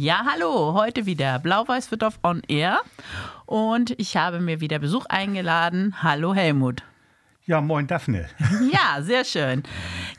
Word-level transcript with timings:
Ja, 0.00 0.24
hallo, 0.30 0.74
heute 0.74 1.06
wieder 1.06 1.40
Blau-Weiß 1.40 1.90
wird 1.90 2.04
auf 2.04 2.20
On 2.22 2.40
Air 2.46 2.82
und 3.46 3.98
ich 3.98 4.16
habe 4.16 4.38
mir 4.38 4.60
wieder 4.60 4.78
Besuch 4.78 5.06
eingeladen. 5.06 5.96
Hallo 6.04 6.34
Helmut. 6.34 6.84
Ja, 7.46 7.60
moin 7.60 7.88
Daphne. 7.88 8.28
Ja, 8.72 9.02
sehr 9.02 9.24
schön. 9.24 9.64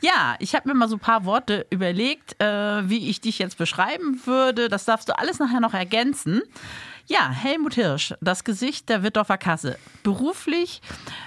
Ja, 0.02 0.36
ich 0.38 0.54
habe 0.54 0.68
mir 0.68 0.74
mal 0.74 0.90
so 0.90 0.96
ein 0.96 1.00
paar 1.00 1.24
Worte 1.24 1.66
überlegt, 1.70 2.38
äh, 2.42 2.90
wie 2.90 3.08
ich 3.08 3.22
dich 3.22 3.38
jetzt 3.38 3.56
beschreiben 3.56 4.20
würde. 4.26 4.68
Das 4.68 4.84
darfst 4.84 5.08
du 5.08 5.18
alles 5.18 5.38
nachher 5.38 5.60
noch 5.60 5.72
ergänzen. 5.72 6.42
Ja, 7.12 7.28
Helmut 7.28 7.74
Hirsch, 7.74 8.14
das 8.20 8.44
Gesicht 8.44 8.88
der 8.88 9.02
Wittdorfer 9.02 9.36
Kasse. 9.36 9.76
Beruflich 10.04 10.80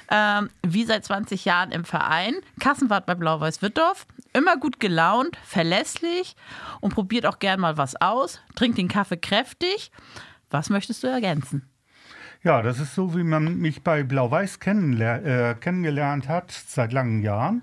ähm, 0.09 0.49
wie 0.65 0.85
seit 0.85 1.03
20 1.03 1.43
Jahren 1.43 1.73
im 1.73 1.83
Verein, 1.83 2.35
Kassenwart 2.61 3.05
bei 3.05 3.15
Blau-Weiß 3.15 3.61
Wittdorf, 3.61 4.07
immer 4.31 4.55
gut 4.55 4.79
gelaunt, 4.79 5.37
verlässlich 5.43 6.37
und 6.79 6.93
probiert 6.93 7.25
auch 7.25 7.37
gern 7.39 7.59
mal 7.59 7.75
was 7.75 7.99
aus, 7.99 8.39
trinkt 8.55 8.77
den 8.77 8.87
Kaffee 8.87 9.17
kräftig. 9.17 9.91
Was 10.49 10.69
möchtest 10.69 11.03
du 11.03 11.07
ergänzen? 11.07 11.69
Ja, 12.43 12.61
das 12.61 12.79
ist 12.79 12.95
so, 12.95 13.13
wie 13.13 13.23
man 13.23 13.57
mich 13.57 13.83
bei 13.83 14.03
Blau-Weiß 14.03 14.59
äh, 14.65 15.55
kennengelernt 15.55 16.29
hat 16.29 16.49
seit 16.51 16.93
langen 16.93 17.21
Jahren. 17.21 17.61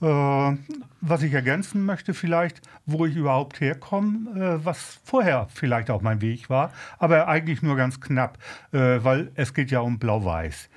Äh, 0.00 0.56
was 1.00 1.22
ich 1.22 1.32
ergänzen 1.32 1.84
möchte 1.84 2.14
vielleicht, 2.14 2.62
wo 2.86 3.04
ich 3.04 3.16
überhaupt 3.16 3.60
herkomme, 3.60 4.58
äh, 4.60 4.64
was 4.64 5.00
vorher 5.04 5.48
vielleicht 5.52 5.90
auch 5.90 6.02
mein 6.02 6.20
Weg 6.20 6.48
war, 6.48 6.72
aber 6.98 7.26
eigentlich 7.26 7.62
nur 7.62 7.76
ganz 7.76 8.00
knapp, 8.00 8.38
äh, 8.72 9.02
weil 9.02 9.32
es 9.34 9.54
geht 9.54 9.70
ja 9.70 9.80
um 9.80 9.98
Blau-Weiß. 9.98 10.68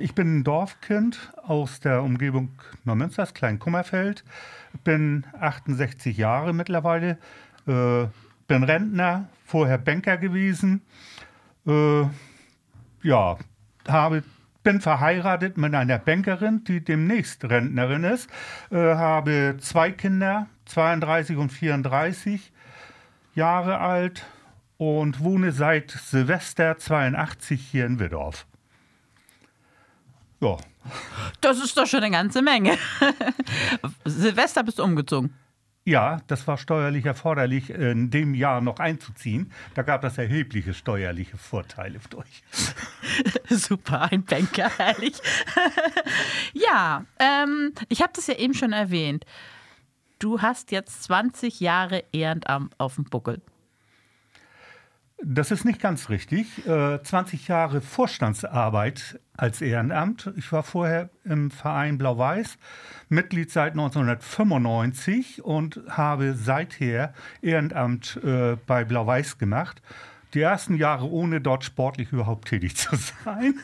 Ich 0.00 0.16
bin 0.16 0.38
ein 0.38 0.42
Dorfkind 0.42 1.32
aus 1.44 1.78
der 1.78 2.02
Umgebung 2.02 2.48
Neumünsters, 2.82 3.32
Klein-Kummerfeld, 3.32 4.24
bin 4.82 5.24
68 5.38 6.16
Jahre 6.16 6.52
mittlerweile, 6.52 7.16
bin 7.64 8.10
Rentner, 8.48 9.28
vorher 9.44 9.78
Banker 9.78 10.16
gewesen, 10.16 10.82
ja, 11.64 13.38
habe 13.86 14.24
bin 14.62 14.80
verheiratet 14.80 15.56
mit 15.56 15.74
einer 15.74 15.98
Bankerin, 15.98 16.64
die 16.64 16.84
demnächst 16.84 17.44
Rentnerin 17.44 18.04
ist, 18.04 18.30
äh, 18.70 18.76
habe 18.76 19.56
zwei 19.60 19.90
Kinder, 19.90 20.46
32 20.66 21.36
und 21.36 21.50
34 21.50 22.52
Jahre 23.34 23.78
alt 23.78 24.24
und 24.76 25.20
wohne 25.20 25.52
seit 25.52 25.90
Silvester 25.90 26.76
82 26.76 27.60
hier 27.60 27.86
in 27.86 27.98
Widdorf. 27.98 28.46
Ja. 30.40 30.56
Das 31.40 31.62
ist 31.62 31.76
doch 31.76 31.86
schon 31.86 32.02
eine 32.02 32.10
ganze 32.10 32.42
Menge. 32.42 32.76
Silvester 34.04 34.64
bist 34.64 34.80
du 34.80 34.82
umgezogen. 34.82 35.32
Ja, 35.84 36.20
das 36.28 36.46
war 36.46 36.58
steuerlich 36.58 37.06
erforderlich, 37.06 37.70
in 37.70 38.10
dem 38.10 38.34
Jahr 38.34 38.60
noch 38.60 38.78
einzuziehen. 38.78 39.50
Da 39.74 39.82
gab 39.82 40.04
es 40.04 40.16
erhebliche 40.16 40.74
steuerliche 40.74 41.36
Vorteile 41.36 41.98
euch. 42.14 42.44
Super, 43.48 44.12
ein 44.12 44.24
Banker, 44.24 44.70
herrlich. 44.78 45.14
ja, 46.52 47.04
ähm, 47.18 47.72
ich 47.88 48.00
habe 48.00 48.12
das 48.14 48.28
ja 48.28 48.36
eben 48.36 48.54
schon 48.54 48.72
erwähnt. 48.72 49.24
Du 50.20 50.40
hast 50.40 50.70
jetzt 50.70 51.02
20 51.02 51.58
Jahre 51.58 52.04
Ehrenamt 52.12 52.78
auf 52.78 52.94
dem 52.94 53.04
Buckel. 53.04 53.42
Das 55.24 55.52
ist 55.52 55.64
nicht 55.64 55.80
ganz 55.80 56.08
richtig. 56.08 56.66
Äh, 56.66 57.00
20 57.00 57.46
Jahre 57.46 57.80
Vorstandsarbeit 57.80 59.20
als 59.36 59.60
Ehrenamt. 59.60 60.32
Ich 60.36 60.50
war 60.50 60.64
vorher 60.64 61.10
im 61.24 61.52
Verein 61.52 61.96
Blau-Weiß, 61.96 62.58
Mitglied 63.08 63.50
seit 63.50 63.72
1995 63.72 65.44
und 65.44 65.80
habe 65.88 66.34
seither 66.34 67.14
Ehrenamt 67.40 68.18
äh, 68.24 68.56
bei 68.66 68.84
Blau-Weiß 68.84 69.38
gemacht. 69.38 69.80
Die 70.34 70.40
ersten 70.40 70.74
Jahre 70.74 71.08
ohne 71.08 71.40
dort 71.40 71.62
sportlich 71.62 72.10
überhaupt 72.10 72.48
tätig 72.48 72.76
zu 72.76 72.96
sein. 73.24 73.54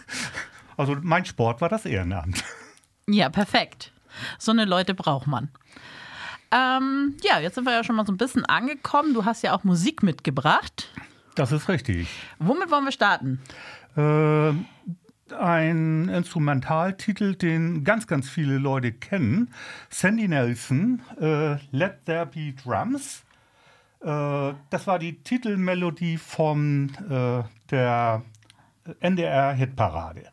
Also 0.77 0.97
mein 1.03 1.25
Sport 1.25 1.61
war 1.61 1.69
das 1.69 1.86
Ehrenamt. 1.86 2.45
Ja, 3.08 3.30
perfekt. 3.30 3.92
So 4.39 4.52
eine 4.52 4.64
Leute 4.64 4.95
braucht 4.95 5.27
man. 5.27 5.48
Ähm, 6.51 7.17
ja, 7.23 7.41
jetzt 7.41 7.57
sind 7.57 7.64
wir 7.64 7.73
ja 7.73 7.83
schon 7.83 7.97
mal 7.97 8.07
so 8.07 8.13
ein 8.13 8.17
bisschen 8.17 8.45
angekommen. 8.45 9.13
Du 9.13 9.24
hast 9.24 9.42
ja 9.42 9.57
auch 9.57 9.64
Musik 9.64 10.02
mitgebracht. 10.02 10.89
Das 11.38 11.52
ist 11.52 11.68
richtig. 11.68 12.08
Womit 12.40 12.68
wollen 12.68 12.84
wir 12.84 12.90
starten? 12.90 13.40
Äh, 13.96 15.34
ein 15.36 16.08
Instrumentaltitel, 16.08 17.36
den 17.36 17.84
ganz, 17.84 18.08
ganz 18.08 18.28
viele 18.28 18.58
Leute 18.58 18.90
kennen. 18.90 19.54
Sandy 19.88 20.26
Nelson, 20.26 21.00
äh, 21.20 21.58
Let 21.70 22.04
There 22.06 22.26
Be 22.26 22.54
Drums. 22.54 23.22
Äh, 24.00 24.52
das 24.68 24.88
war 24.88 24.98
die 24.98 25.22
Titelmelodie 25.22 26.16
von 26.16 26.90
äh, 27.08 27.44
der 27.70 28.22
NDR-Hitparade. 28.98 30.24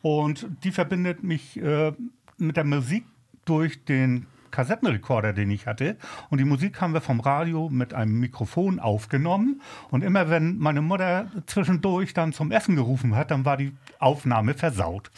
Und 0.00 0.46
die 0.64 0.70
verbindet 0.70 1.22
mich 1.22 1.60
äh, 1.60 1.92
mit 2.38 2.56
der 2.56 2.64
Musik 2.64 3.04
durch 3.44 3.84
den 3.84 4.26
Kassettenrekorder, 4.50 5.32
den 5.32 5.50
ich 5.50 5.66
hatte. 5.66 5.96
Und 6.30 6.38
die 6.38 6.44
Musik 6.44 6.80
haben 6.80 6.94
wir 6.94 7.00
vom 7.00 7.20
Radio 7.20 7.68
mit 7.68 7.94
einem 7.94 8.18
Mikrofon 8.20 8.80
aufgenommen. 8.80 9.60
Und 9.90 10.02
immer 10.02 10.30
wenn 10.30 10.58
meine 10.58 10.82
Mutter 10.82 11.30
zwischendurch 11.46 12.14
dann 12.14 12.32
zum 12.32 12.50
Essen 12.52 12.76
gerufen 12.76 13.16
hat, 13.16 13.30
dann 13.30 13.44
war 13.44 13.56
die 13.56 13.76
Aufnahme 13.98 14.54
versaut. 14.54 15.10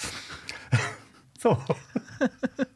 so. 1.38 1.58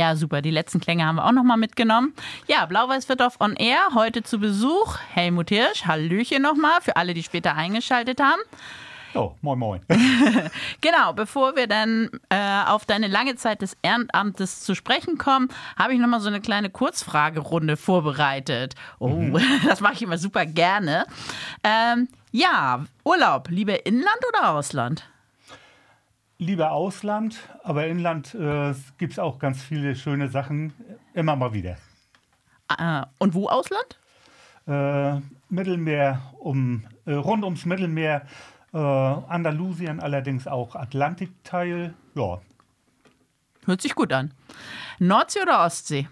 Ja, 0.00 0.16
super. 0.16 0.40
Die 0.40 0.50
letzten 0.50 0.80
Klänge 0.80 1.04
haben 1.04 1.16
wir 1.16 1.26
auch 1.26 1.32
nochmal 1.32 1.58
mitgenommen. 1.58 2.14
Ja, 2.48 2.64
Blau-Weiß 2.64 3.10
wird 3.10 3.20
auf 3.20 3.38
On 3.38 3.54
Air. 3.54 3.90
Heute 3.94 4.22
zu 4.22 4.38
Besuch 4.38 4.96
Helmut 5.12 5.50
Hirsch. 5.50 5.84
Hallöchen 5.84 6.40
nochmal 6.40 6.80
für 6.80 6.96
alle, 6.96 7.12
die 7.12 7.22
später 7.22 7.54
eingeschaltet 7.54 8.18
haben. 8.18 8.40
Oh, 9.12 9.32
moin, 9.42 9.58
moin. 9.58 9.80
genau, 10.80 11.12
bevor 11.12 11.54
wir 11.54 11.66
dann 11.66 12.08
äh, 12.30 12.62
auf 12.66 12.86
deine 12.86 13.08
lange 13.08 13.36
Zeit 13.36 13.60
des 13.60 13.76
Ehrenamtes 13.82 14.60
zu 14.62 14.74
sprechen 14.74 15.18
kommen, 15.18 15.48
habe 15.78 15.92
ich 15.92 16.00
nochmal 16.00 16.20
so 16.20 16.28
eine 16.28 16.40
kleine 16.40 16.70
Kurzfragerunde 16.70 17.76
vorbereitet. 17.76 18.76
Oh, 19.00 19.08
mhm. 19.08 19.38
das 19.66 19.82
mache 19.82 19.92
ich 19.92 20.02
immer 20.02 20.16
super 20.16 20.46
gerne. 20.46 21.04
Ähm, 21.62 22.08
ja, 22.32 22.86
Urlaub, 23.04 23.50
lieber 23.50 23.84
Inland 23.84 24.20
oder 24.30 24.48
Ausland? 24.48 25.04
Lieber 26.40 26.72
Ausland, 26.72 27.38
aber 27.64 27.86
Inland 27.86 28.34
äh, 28.34 28.72
gibt 28.96 29.12
es 29.12 29.18
auch 29.18 29.38
ganz 29.38 29.62
viele 29.62 29.94
schöne 29.94 30.28
Sachen, 30.28 30.72
immer 31.12 31.36
mal 31.36 31.52
wieder. 31.52 31.76
Äh, 32.78 33.02
und 33.18 33.34
wo 33.34 33.50
Ausland? 33.50 33.98
Äh, 34.66 35.20
Mittelmeer, 35.50 36.22
um, 36.38 36.86
äh, 37.04 37.12
rund 37.12 37.44
ums 37.44 37.66
Mittelmeer 37.66 38.22
äh, 38.72 38.78
Andalusien 38.78 40.00
allerdings 40.00 40.46
auch 40.46 40.76
Atlantikteil. 40.76 41.92
Ja. 42.14 42.40
Hört 43.66 43.82
sich 43.82 43.94
gut 43.94 44.10
an. 44.10 44.32
Nordsee 44.98 45.42
oder 45.42 45.62
Ostsee? 45.66 46.08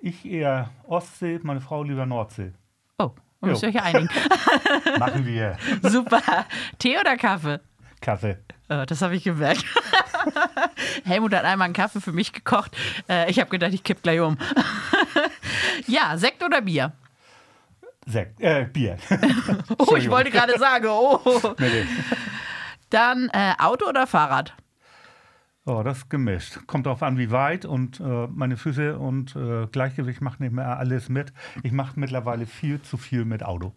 Ich 0.00 0.24
eher 0.24 0.70
Ostsee, 0.88 1.38
meine 1.44 1.60
Frau 1.60 1.84
lieber 1.84 2.06
Nordsee. 2.06 2.54
Oh, 2.98 3.12
müsst 3.40 3.62
ihr 3.62 3.68
euch 3.68 3.80
einigen. 3.80 4.08
Machen 4.98 5.24
wir. 5.24 5.56
Super. 5.82 6.44
Tee 6.80 6.98
oder 6.98 7.16
Kaffee? 7.16 7.60
Kaffee. 8.00 8.38
Oh, 8.68 8.84
das 8.86 9.02
habe 9.02 9.16
ich 9.16 9.24
gemerkt. 9.24 9.64
Helmut 11.04 11.34
hat 11.34 11.44
einmal 11.44 11.66
einen 11.66 11.74
Kaffee 11.74 12.00
für 12.00 12.12
mich 12.12 12.32
gekocht. 12.32 12.76
Äh, 13.08 13.30
ich 13.30 13.40
habe 13.40 13.50
gedacht, 13.50 13.72
ich 13.72 13.82
kipp 13.82 14.02
gleich 14.02 14.20
um. 14.20 14.36
ja, 15.86 16.16
Sekt 16.16 16.42
oder 16.42 16.60
Bier? 16.60 16.92
Sekt, 18.06 18.40
äh, 18.40 18.66
Bier. 18.72 18.96
oh, 19.78 19.96
ich 19.96 20.08
wollte 20.10 20.30
gerade 20.30 20.58
sagen, 20.58 20.86
oh. 20.88 21.20
Dann 22.90 23.28
äh, 23.32 23.54
Auto 23.58 23.86
oder 23.86 24.06
Fahrrad? 24.06 24.54
Oh, 25.66 25.82
das 25.82 25.98
ist 25.98 26.10
gemischt. 26.10 26.66
Kommt 26.66 26.86
darauf 26.86 27.02
an, 27.02 27.18
wie 27.18 27.30
weit 27.30 27.66
und 27.66 28.00
äh, 28.00 28.26
meine 28.28 28.56
Füße 28.56 28.98
und 28.98 29.36
äh, 29.36 29.66
Gleichgewicht 29.66 30.22
machen 30.22 30.42
nicht 30.42 30.52
mehr 30.52 30.78
alles 30.78 31.10
mit. 31.10 31.34
Ich 31.62 31.72
mache 31.72 32.00
mittlerweile 32.00 32.46
viel 32.46 32.80
zu 32.80 32.96
viel 32.96 33.26
mit 33.26 33.42
Auto. 33.42 33.74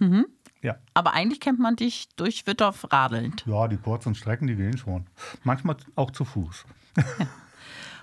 Mhm. 0.00 0.26
Ja. 0.62 0.76
Aber 0.94 1.12
eigentlich 1.12 1.40
kennt 1.40 1.58
man 1.58 1.76
dich 1.76 2.08
durch 2.16 2.46
Wittorf 2.46 2.92
radelnd. 2.92 3.44
Ja, 3.46 3.66
die 3.66 3.76
kurzen 3.76 4.14
Strecken, 4.14 4.46
die 4.46 4.54
gehen 4.54 4.78
schon. 4.78 5.06
Manchmal 5.42 5.76
auch 5.96 6.12
zu 6.12 6.24
Fuß. 6.24 6.64
Ja. 6.96 7.04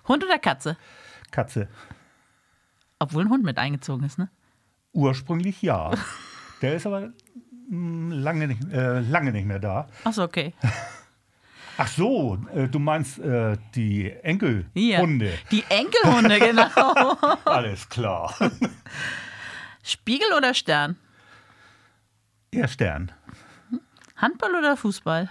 Hund 0.08 0.24
oder 0.24 0.40
Katze? 0.40 0.76
Katze. 1.32 1.70
Obwohl 3.00 3.24
ein 3.24 3.30
Hund 3.30 3.44
mit 3.44 3.58
eingezogen 3.58 4.06
ist, 4.06 4.18
ne? 4.18 4.30
Ursprünglich 4.92 5.62
ja. 5.62 5.92
Der 6.62 6.76
ist 6.76 6.86
aber 6.86 7.14
hm, 7.70 8.12
lange, 8.12 8.48
nicht, 8.48 8.74
äh, 8.74 9.00
lange 9.00 9.32
nicht 9.32 9.46
mehr 9.46 9.60
da. 9.60 9.88
Ach 10.04 10.14
so, 10.14 10.24
okay. 10.24 10.54
Ach 11.78 11.88
so, 11.88 12.38
äh, 12.54 12.68
du 12.68 12.80
meinst 12.80 13.20
äh, 13.20 13.56
die 13.74 14.12
Enkelhunde. 14.12 15.38
Die 15.50 15.64
Enkelhunde, 15.70 16.40
genau. 16.40 17.16
Alles 17.46 17.88
klar. 17.88 18.34
Spiegel 19.82 20.34
oder 20.36 20.54
Stern? 20.54 20.98
Eher 22.51 22.68
Stern. 22.68 23.12
Handball 24.16 24.56
oder 24.56 24.75
Fußball? 24.75 25.30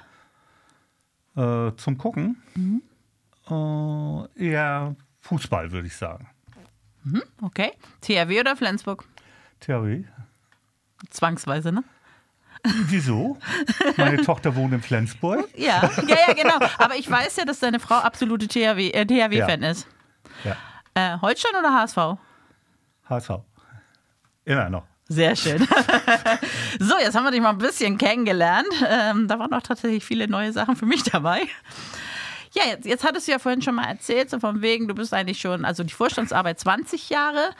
Äh, 1.36 1.72
zum 1.76 1.98
Gucken? 1.98 2.42
Mhm. 2.54 2.82
Äh, 3.50 4.48
eher 4.48 4.96
Fußball, 5.20 5.72
würde 5.72 5.86
ich 5.86 5.96
sagen. 5.96 6.28
Mhm, 7.04 7.22
okay. 7.42 7.72
THW 8.00 8.40
oder 8.40 8.56
Flensburg? 8.56 9.04
THW. 9.60 10.04
Zwangsweise, 11.10 11.72
ne? 11.72 11.84
Wieso? 12.64 13.38
Meine 13.96 14.22
Tochter 14.22 14.54
wohnt 14.56 14.72
in 14.74 14.82
Flensburg. 14.82 15.48
Ja, 15.56 15.90
ja, 16.06 16.16
ja, 16.28 16.34
genau. 16.34 16.58
Aber 16.78 16.96
ich 16.96 17.10
weiß 17.10 17.36
ja, 17.36 17.44
dass 17.44 17.60
deine 17.60 17.80
Frau 17.80 17.96
absolute 17.96 18.48
THW-Fan 18.48 18.92
äh, 18.92 19.06
THW 19.06 19.36
ja. 19.36 19.46
ist. 19.70 19.86
Ja. 20.44 20.56
Äh, 20.94 21.18
Holstein 21.20 21.52
oder 21.58 21.72
HSV? 21.74 22.18
HSV. 23.08 23.30
Immer 24.44 24.70
noch. 24.70 24.87
Sehr 25.08 25.36
schön. 25.36 25.58
so, 26.78 26.94
jetzt 27.00 27.14
haben 27.14 27.24
wir 27.24 27.30
dich 27.30 27.40
mal 27.40 27.50
ein 27.50 27.58
bisschen 27.58 27.96
kennengelernt. 27.96 28.68
Ähm, 28.86 29.26
da 29.26 29.38
waren 29.38 29.52
auch 29.54 29.62
tatsächlich 29.62 30.04
viele 30.04 30.28
neue 30.28 30.52
Sachen 30.52 30.76
für 30.76 30.84
mich 30.84 31.02
dabei. 31.02 31.42
Ja, 32.52 32.62
jetzt, 32.66 32.86
jetzt 32.86 33.04
hattest 33.04 33.26
du 33.26 33.32
ja 33.32 33.38
vorhin 33.38 33.62
schon 33.62 33.74
mal 33.74 33.86
erzählt, 33.86 34.30
so 34.30 34.38
von 34.40 34.62
wegen, 34.62 34.88
du 34.88 34.94
bist 34.94 35.12
eigentlich 35.12 35.40
schon, 35.40 35.64
also 35.64 35.84
die 35.84 35.92
Vorstandsarbeit 35.92 36.58
20 36.58 37.10
Jahre 37.10 37.50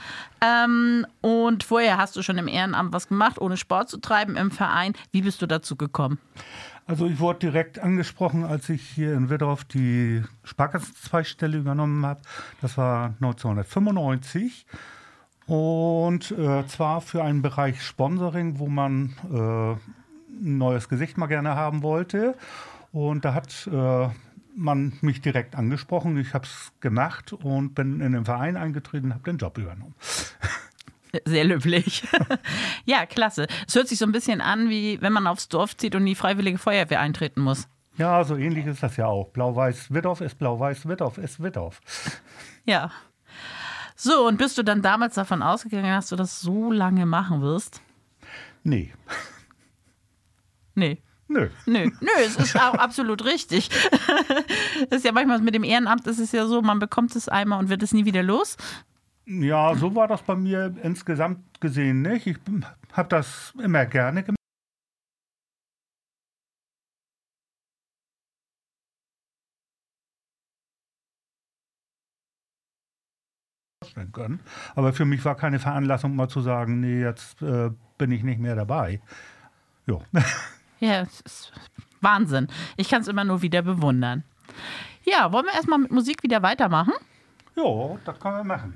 ähm, 0.41 1.07
und 1.21 1.63
vorher 1.63 1.99
hast 1.99 2.17
du 2.17 2.23
schon 2.23 2.39
im 2.39 2.49
Ehrenamt 2.49 2.93
was 2.93 3.09
gemacht, 3.09 3.41
ohne 3.41 3.57
Sport 3.57 3.91
zu 3.91 3.99
treiben 3.99 4.37
im 4.37 4.51
Verein. 4.51 4.95
Wie 5.13 5.23
bist 5.23 5.43
du 5.43 5.47
dazu 5.47 5.77
gekommen? 5.77 6.19
Also 6.87 7.07
ich 7.07 7.19
wurde 7.19 7.41
direkt 7.41 7.79
angesprochen, 7.79 8.45
als 8.45 8.69
ich 8.71 8.83
hier 8.83 9.13
in 9.13 9.29
Widdorf 9.29 9.65
die 9.65 10.23
Sparkassenzweigstelle 10.43 11.59
übernommen 11.59 12.05
habe. 12.07 12.23
Das 12.63 12.79
war 12.79 13.15
1995. 13.21 14.65
Und 15.49 16.31
äh, 16.33 16.67
zwar 16.67 17.01
für 17.01 17.25
einen 17.25 17.41
Bereich 17.41 17.83
Sponsoring, 17.83 18.59
wo 18.59 18.69
man 18.69 19.15
äh, 19.33 19.73
ein 20.41 20.59
neues 20.59 20.91
Gesicht 20.91 21.17
mal 21.17 21.27
gerne 21.27 21.55
haben 21.57 21.83
wollte. 21.83 22.35
Und 22.93 23.25
da 23.25 23.33
hat 23.33 23.67
äh, 23.73 24.09
man 24.55 24.93
mich 25.01 25.23
direkt 25.23 25.57
angesprochen. 25.57 26.19
Ich 26.19 26.35
habe 26.35 26.45
es 26.45 26.73
gemacht 26.81 27.33
und 27.33 27.75
bin 27.75 28.03
in 28.03 28.13
den 28.13 28.27
Verein 28.27 28.59
eingetreten 28.59 29.07
und 29.07 29.15
habe 29.15 29.25
den 29.25 29.39
Job 29.39 29.57
übernommen. 29.57 29.95
Sehr 31.25 31.45
löblich. 31.45 32.07
ja, 32.85 33.07
klasse. 33.07 33.47
Es 33.67 33.75
hört 33.75 33.89
sich 33.89 33.99
so 33.99 34.05
ein 34.05 34.13
bisschen 34.13 34.43
an, 34.43 34.69
wie 34.69 35.01
wenn 35.01 35.15
man 35.15 35.27
aufs 35.27 35.49
Dorf 35.49 35.75
zieht 35.79 35.95
und 35.95 36.03
in 36.03 36.07
die 36.09 36.15
Freiwillige 36.15 36.59
Feuerwehr 36.59 37.01
eintreten 37.01 37.41
muss. 37.41 37.69
Ja, 37.97 38.23
so 38.23 38.37
ähnlich 38.37 38.67
ist 38.67 38.83
das 38.83 38.99
ja 38.99 39.07
auch. 39.07 39.29
Blau-Weiß 39.31 39.95
Wittorf 39.95 40.21
ist 40.21 40.39
Blau-Weiß 40.39 40.87
Wittorf 40.87 41.17
ist 41.17 41.43
Wittorf. 41.43 41.81
Ja. 42.67 42.91
So, 44.01 44.29
und 44.29 44.39
bist 44.39 44.57
du 44.57 44.63
dann 44.63 44.81
damals 44.81 45.17
davon 45.17 45.43
ausgegangen, 45.43 45.91
dass 45.91 46.09
du 46.09 46.15
das 46.15 46.41
so 46.41 46.71
lange 46.71 47.05
machen 47.05 47.43
wirst? 47.43 47.83
Nee. 48.63 48.93
Nee. 50.77 51.03
Nö. 51.27 51.49
Nö, 51.67 51.91
nö, 52.01 52.11
es 52.25 52.37
ist 52.37 52.57
auch 52.57 52.75
absolut 52.75 53.25
richtig. 53.25 53.69
Das 54.91 54.99
ist 54.99 55.05
ja 55.05 55.11
manchmal 55.11 55.41
mit 55.41 55.57
dem 55.57 55.65
Ehrenamt 55.65 56.07
ist 56.07 56.21
es 56.21 56.31
ja 56.31 56.47
so, 56.47 56.63
man 56.63 56.79
bekommt 56.79 57.17
es 57.17 57.29
einmal 57.29 57.59
und 57.59 57.69
wird 57.69 57.83
es 57.83 57.93
nie 57.93 58.05
wieder 58.05 58.23
los. 58.23 58.57
Ja, 59.27 59.75
so 59.75 59.93
war 59.97 60.07
das 60.07 60.23
bei 60.23 60.37
mir 60.37 60.73
insgesamt 60.85 61.61
gesehen 61.61 62.03
nicht. 62.03 62.29
Ich 62.29 62.37
habe 62.93 63.09
das 63.09 63.53
immer 63.61 63.85
gerne 63.87 64.23
gemacht. 64.23 64.38
Können. 74.07 74.41
Aber 74.75 74.93
für 74.93 75.05
mich 75.05 75.25
war 75.25 75.35
keine 75.35 75.59
Veranlassung, 75.59 76.15
mal 76.17 76.29
zu 76.29 76.41
sagen, 76.41 76.81
nee, 76.81 77.01
jetzt 77.01 77.43
äh, 77.43 77.71
bin 77.99 78.11
ich 78.11 78.23
nicht 78.23 78.41
mehr 78.41 78.55
dabei. 78.55 79.01
Jo. 79.87 80.03
Ja, 80.81 81.09
Wahnsinn. 82.01 82.47
Ich 82.77 82.89
kann 82.89 83.01
es 83.01 83.09
immer 83.09 83.25
nur 83.25 83.43
wieder 83.43 83.63
bewundern. 83.63 84.23
Ja, 85.05 85.33
wollen 85.33 85.47
wir 85.47 85.55
erstmal 85.55 85.81
mit 85.81 85.91
Musik 85.91 86.23
wieder 86.23 86.41
weitermachen? 86.41 86.93
Ja, 87.57 87.99
das 88.05 88.21
können 88.21 88.37
wir 88.37 88.45
machen. 88.45 88.75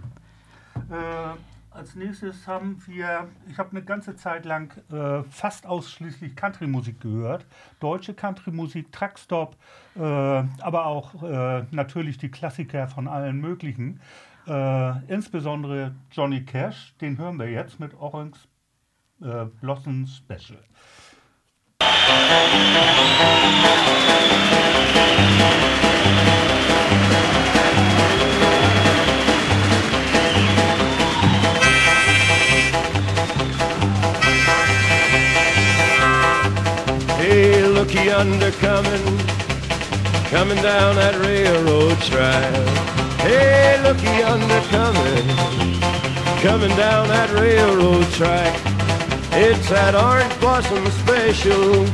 Äh, 0.91 1.37
als 1.75 1.95
nächstes 1.95 2.47
haben 2.47 2.83
wir, 2.87 3.29
ich 3.49 3.59
habe 3.59 3.71
eine 3.71 3.83
ganze 3.83 4.14
Zeit 4.17 4.45
lang 4.45 4.73
äh, 4.91 5.23
fast 5.31 5.67
ausschließlich 5.67 6.37
Country-Musik 6.37 7.00
gehört. 7.00 7.47
Deutsche 7.81 8.12
Country-Musik, 8.12 8.93
Truckstop, 8.93 9.57
äh, 9.97 10.00
aber 10.00 10.87
auch 10.87 11.23
äh, 11.23 11.64
natürlich 11.71 12.19
die 12.19 12.31
Klassiker 12.31 12.88
von 12.88 13.09
allen 13.09 13.41
möglichen. 13.41 14.00
Äh, 14.47 15.05
insbesondere 15.07 15.95
Johnny 16.11 16.45
Cash, 16.45 16.95
den 17.01 17.17
hören 17.17 17.39
wir 17.39 17.49
jetzt 17.49 17.79
mit 17.79 17.95
Orange 17.95 18.39
äh, 19.21 19.45
Blossom 19.61 20.07
Special. 20.07 20.59
Hey, 37.19 37.63
look 37.63 37.95
yonder 37.95 38.51
coming, 38.61 39.19
coming 40.31 40.61
down 40.61 40.97
that 40.97 41.15
railroad 41.21 41.97
track. 42.01 42.82
Hey, 43.23 43.81
look 43.85 44.02
yonder 44.02 44.61
coming, 44.71 45.29
coming 46.43 46.76
down 46.76 47.07
that 47.07 47.31
railroad 47.33 48.05
track. 48.14 48.52
It's 49.33 49.69
that 49.71 49.95
orange 49.95 50.41
blossom 50.41 50.85
special, 50.91 51.87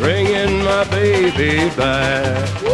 bringing 0.00 0.64
my 0.64 0.82
baby 0.90 1.70
back. 1.76 2.65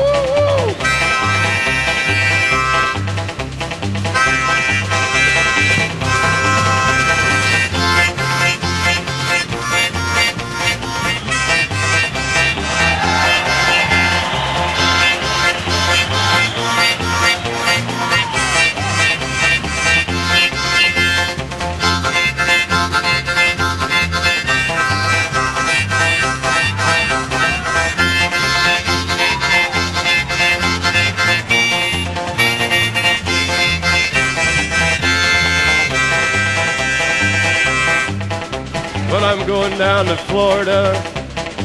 Down 39.82 40.06
to 40.06 40.16
Florida 40.30 40.92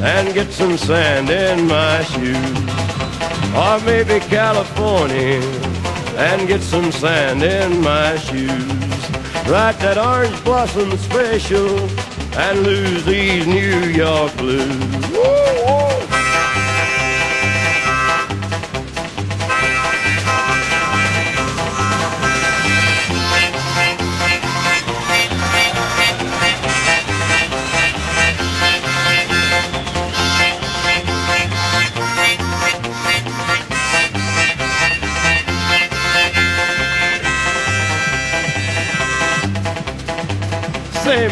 and 0.01 0.33
get 0.33 0.49
some 0.51 0.75
sand 0.75 1.29
in 1.29 1.67
my 1.67 2.01
shoes. 2.03 2.57
Or 3.53 3.79
maybe 3.85 4.19
California 4.25 5.39
and 6.17 6.47
get 6.47 6.61
some 6.61 6.91
sand 6.91 7.43
in 7.43 7.79
my 7.81 8.17
shoes. 8.17 9.01
Write 9.47 9.77
that 9.85 9.99
orange 9.99 10.43
blossom 10.43 10.97
special 10.97 11.77
and 12.35 12.63
lose 12.63 13.05
these 13.05 13.45
New 13.45 13.81
York 14.03 14.35
blues. 14.37 14.96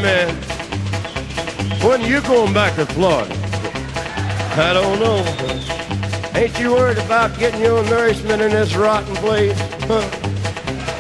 Man, 0.05 0.35
when 1.81 2.01
you 2.01 2.21
going 2.21 2.53
back 2.53 2.75
to 2.75 2.85
Florida? 2.85 3.33
I 4.53 4.71
don't 4.71 4.99
know. 4.99 5.25
Ain't 6.39 6.59
you 6.59 6.73
worried 6.73 6.99
about 6.99 7.39
getting 7.39 7.59
your 7.59 7.83
nourishment 7.85 8.39
in 8.39 8.51
this 8.51 8.75
rotten 8.75 9.15
place? 9.15 9.59
Huh? 9.89 10.07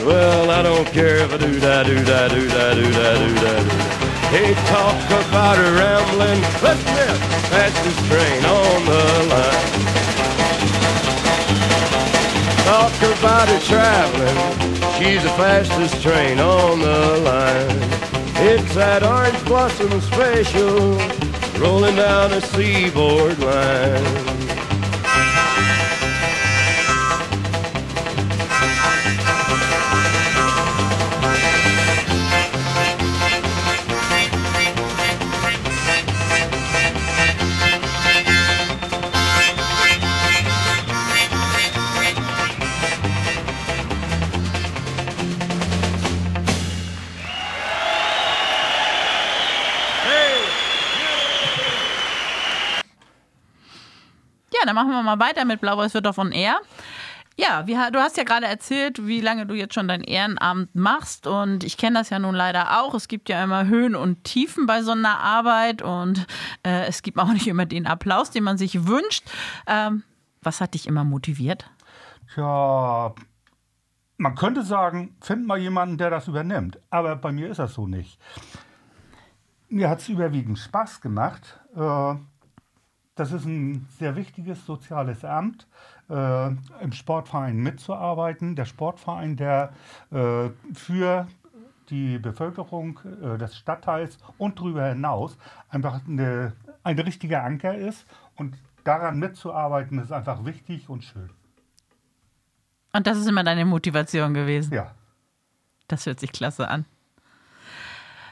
Well, 0.07 0.49
I 0.49 0.63
don't 0.63 0.87
care 0.87 1.17
if 1.17 1.31
I 1.31 1.37
do 1.37 1.53
that, 1.59 1.85
do 1.85 1.99
that, 2.01 2.31
do 2.31 2.47
that, 2.47 2.73
do 2.73 2.81
that, 2.81 3.15
do 3.19 3.33
that. 3.35 3.61
Do 3.61 3.69
that. 3.75 4.31
They 4.33 4.55
talk 4.73 4.97
about 5.29 5.59
a 5.59 5.69
rambling, 5.77 6.41
let's 6.63 6.83
get 6.83 7.15
fastest 7.53 7.99
train 8.09 8.43
on 8.43 8.85
the 8.89 9.03
line. 9.29 9.85
Talk 12.65 12.97
about 13.19 13.49
her 13.49 13.59
traveling, 13.69 14.37
she's 14.97 15.21
the 15.21 15.29
fastest 15.37 16.01
train 16.01 16.39
on 16.39 16.79
the 16.79 17.17
line. 17.23 17.94
It's 18.37 18.75
that 18.75 19.03
orange 19.03 19.43
blossom 19.45 20.01
special 20.01 20.97
rolling 21.59 21.95
down 21.95 22.33
a 22.33 22.41
seaboard 22.41 23.39
line. 23.39 24.24
Wir 54.95 55.03
mal 55.03 55.19
weiter 55.19 55.45
mit 55.45 55.61
Blau-Weiß 55.61 55.93
wird 55.93 56.07
auf 56.07 56.17
on 56.17 56.31
Air. 56.31 56.59
Ja, 57.37 57.67
wie, 57.67 57.73
du 57.73 57.99
hast 57.99 58.15
ja 58.15 58.23
gerade 58.23 58.45
erzählt, 58.45 59.05
wie 59.05 59.19
lange 59.19 59.45
du 59.45 59.55
jetzt 59.55 59.73
schon 59.73 59.89
dein 59.89 60.03
Ehrenamt 60.03 60.73
machst 60.73 61.27
und 61.27 61.65
ich 61.65 61.75
kenne 61.75 61.99
das 61.99 62.09
ja 62.09 62.17
nun 62.17 62.33
leider 62.33 62.79
auch. 62.79 62.93
Es 62.93 63.09
gibt 63.09 63.27
ja 63.27 63.43
immer 63.43 63.65
Höhen 63.65 63.93
und 63.93 64.23
Tiefen 64.23 64.65
bei 64.65 64.81
so 64.83 64.91
einer 64.91 65.19
Arbeit 65.19 65.81
und 65.81 66.27
äh, 66.63 66.85
es 66.85 67.01
gibt 67.01 67.19
auch 67.19 67.33
nicht 67.33 67.47
immer 67.47 67.65
den 67.65 67.87
Applaus, 67.87 68.31
den 68.31 68.45
man 68.45 68.57
sich 68.57 68.87
wünscht. 68.87 69.25
Ähm, 69.67 70.03
was 70.41 70.61
hat 70.61 70.75
dich 70.75 70.87
immer 70.87 71.03
motiviert? 71.03 71.69
Tja, 72.33 73.13
man 74.17 74.35
könnte 74.35 74.63
sagen, 74.63 75.17
find 75.19 75.45
mal 75.45 75.57
jemanden, 75.57 75.97
der 75.97 76.09
das 76.09 76.29
übernimmt. 76.29 76.79
Aber 76.89 77.17
bei 77.17 77.33
mir 77.33 77.49
ist 77.49 77.57
das 77.57 77.73
so 77.73 77.85
nicht. 77.85 78.17
Mir 79.67 79.89
hat 79.89 79.99
es 79.99 80.07
überwiegend 80.07 80.57
Spaß 80.57 81.01
gemacht. 81.01 81.59
Äh, 81.75 82.15
das 83.15 83.31
ist 83.31 83.45
ein 83.45 83.87
sehr 83.97 84.15
wichtiges 84.15 84.65
soziales 84.65 85.23
Amt, 85.23 85.67
äh, 86.09 86.47
im 86.47 86.91
Sportverein 86.91 87.57
mitzuarbeiten. 87.57 88.55
Der 88.55 88.65
Sportverein, 88.65 89.37
der 89.37 89.73
äh, 90.11 90.49
für 90.73 91.27
die 91.89 92.17
Bevölkerung 92.19 92.99
äh, 93.21 93.37
des 93.37 93.57
Stadtteils 93.57 94.17
und 94.37 94.59
darüber 94.59 94.87
hinaus 94.87 95.37
einfach 95.69 96.01
eine, 96.07 96.53
ein 96.83 96.99
richtiger 96.99 97.43
Anker 97.43 97.75
ist. 97.75 98.05
Und 98.35 98.57
daran 98.83 99.17
mitzuarbeiten, 99.17 99.99
ist 99.99 100.11
einfach 100.11 100.43
wichtig 100.45 100.89
und 100.89 101.03
schön. 101.03 101.29
Und 102.91 103.07
das 103.07 103.17
ist 103.17 103.27
immer 103.27 103.43
deine 103.43 103.65
Motivation 103.65 104.33
gewesen. 104.33 104.73
Ja. 104.73 104.93
Das 105.87 106.05
hört 106.05 106.19
sich 106.19 106.31
klasse 106.31 106.67
an. 106.67 106.85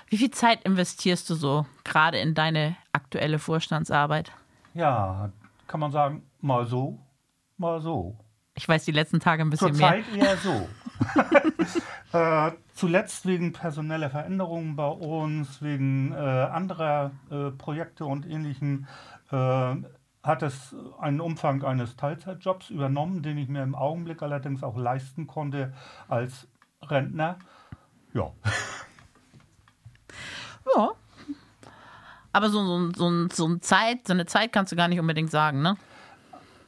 Wie 0.10 0.18
viel 0.18 0.32
Zeit 0.32 0.64
investierst 0.64 1.30
du 1.30 1.36
so 1.36 1.66
gerade 1.84 2.20
in 2.20 2.34
deine 2.34 2.76
aktuelle 2.92 3.40
Vorstandsarbeit? 3.40 4.32
Ja, 4.74 5.32
kann 5.68 5.80
man 5.80 5.92
sagen, 5.92 6.24
mal 6.42 6.66
so, 6.66 7.00
mal 7.58 7.82
so. 7.82 8.18
Ich 8.56 8.68
weiß 8.68 8.86
die 8.86 8.92
letzten 8.92 9.20
Tage 9.20 9.44
ein 9.44 9.50
bisschen 9.50 9.74
Zurzeit 9.74 10.12
mehr. 10.14 10.26
eher 10.26 10.38
so. 10.38 10.70
äh, 12.18 12.52
zuletzt 12.74 13.26
wegen 13.26 13.54
personeller 13.54 14.10
Veränderungen 14.10 14.76
bei 14.76 14.88
uns, 14.88 15.62
wegen 15.62 16.12
äh, 16.12 16.16
anderer 16.16 17.12
äh, 17.32 17.52
Projekte 17.52 18.06
und 18.06 18.26
ähnlichen, 18.26 18.88
äh, 19.32 19.76
hat 20.24 20.42
es 20.42 20.76
einen 21.00 21.20
Umfang 21.20 21.64
eines 21.64 21.98
Teilzeitjobs 21.98 22.70
übernommen, 22.70 23.24
den 23.24 23.38
ich 23.38 23.50
mir 23.50 23.62
im 23.62 23.76
Augenblick 23.76 24.22
allerdings 24.22 24.64
auch 24.64 24.78
leisten 24.78 25.28
konnte 25.28 25.74
als 26.08 26.48
Rentner. 26.82 27.40
Ja. 28.14 28.32
Ja. 30.76 30.92
Aber 32.34 32.50
so, 32.50 32.66
so, 32.66 32.92
so, 32.92 33.28
so, 33.30 33.46
eine 33.46 33.60
Zeit, 33.62 34.08
so 34.08 34.14
eine 34.14 34.26
Zeit 34.26 34.52
kannst 34.52 34.72
du 34.72 34.76
gar 34.76 34.88
nicht 34.88 35.00
unbedingt 35.00 35.32
sagen, 35.32 35.62
ne? 35.62 35.78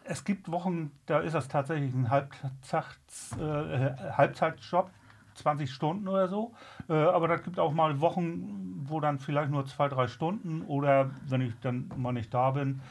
Es 0.03 0.24
gibt 0.24 0.51
Wochen, 0.51 0.91
da 1.07 1.19
ist 1.19 1.34
das 1.34 1.48
tatsächlich 1.48 1.91
ein 1.93 2.05
äh, 2.05 3.91
Halbzeitjob, 4.12 4.91
20 5.34 5.74
Stunden 5.74 6.07
oder 6.07 6.27
so. 6.27 6.53
Äh, 6.88 6.93
aber 6.93 7.27
das 7.27 7.41
gibt 7.41 7.60
auch 7.60 7.74
mal 7.74 8.00
Wochen, 8.00 8.86
wo 8.88 9.00
dann 9.00 9.17
vielleicht 9.17 9.50
nur 9.50 9.65
zwei, 9.65 9.89
drei 9.89 10.07
Stunden 10.07 10.62
oder 10.62 11.10
wenn 11.27 11.41
ich 11.41 11.53
dann 11.62 11.91
mal 11.98 12.13
nicht 12.13 12.31
da 12.31 12.51
bin, 12.51 12.81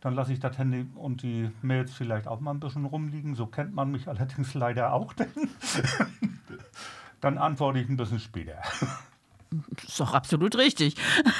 dann 0.00 0.14
lasse 0.14 0.32
ich 0.32 0.38
das 0.38 0.56
Handy 0.58 0.86
und 0.94 1.22
die 1.22 1.50
Mails 1.60 1.92
vielleicht 1.92 2.28
auch 2.28 2.40
mal 2.40 2.52
ein 2.52 2.60
bisschen 2.60 2.84
rumliegen. 2.84 3.34
So 3.34 3.46
kennt 3.46 3.74
man 3.74 3.90
mich 3.90 4.06
allerdings 4.08 4.54
leider 4.54 4.92
auch. 4.92 5.12
Dann 7.20 7.36
antworte 7.36 7.80
ich 7.80 7.88
ein 7.88 7.98
bisschen 7.98 8.20
später. 8.20 8.62
Ist 9.86 10.00
doch 10.00 10.14
absolut 10.14 10.56
richtig. 10.56 10.94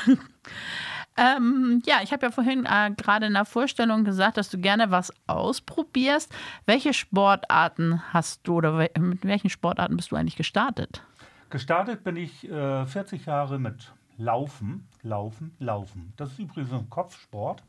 ähm, 1.16 1.82
ja, 1.86 1.96
ich 2.02 2.12
habe 2.12 2.26
ja 2.26 2.32
vorhin 2.32 2.66
äh, 2.66 2.90
gerade 2.96 3.26
in 3.26 3.34
der 3.34 3.44
Vorstellung 3.44 4.04
gesagt, 4.04 4.36
dass 4.36 4.50
du 4.50 4.58
gerne 4.58 4.90
was 4.90 5.12
ausprobierst. 5.26 6.32
Welche 6.66 6.94
Sportarten 6.94 8.02
hast 8.12 8.46
du 8.46 8.54
oder 8.54 8.78
we 8.78 8.90
mit 8.98 9.24
welchen 9.24 9.50
Sportarten 9.50 9.96
bist 9.96 10.12
du 10.12 10.16
eigentlich 10.16 10.36
gestartet? 10.36 11.02
Gestartet 11.50 12.04
bin 12.04 12.16
ich 12.16 12.48
äh, 12.48 12.86
40 12.86 13.26
Jahre 13.26 13.58
mit 13.58 13.92
Laufen, 14.16 14.86
Laufen, 15.02 15.54
Laufen. 15.58 16.12
Das 16.16 16.32
ist 16.32 16.38
übrigens 16.38 16.72
ein 16.72 16.90
Kopfsport. 16.90 17.62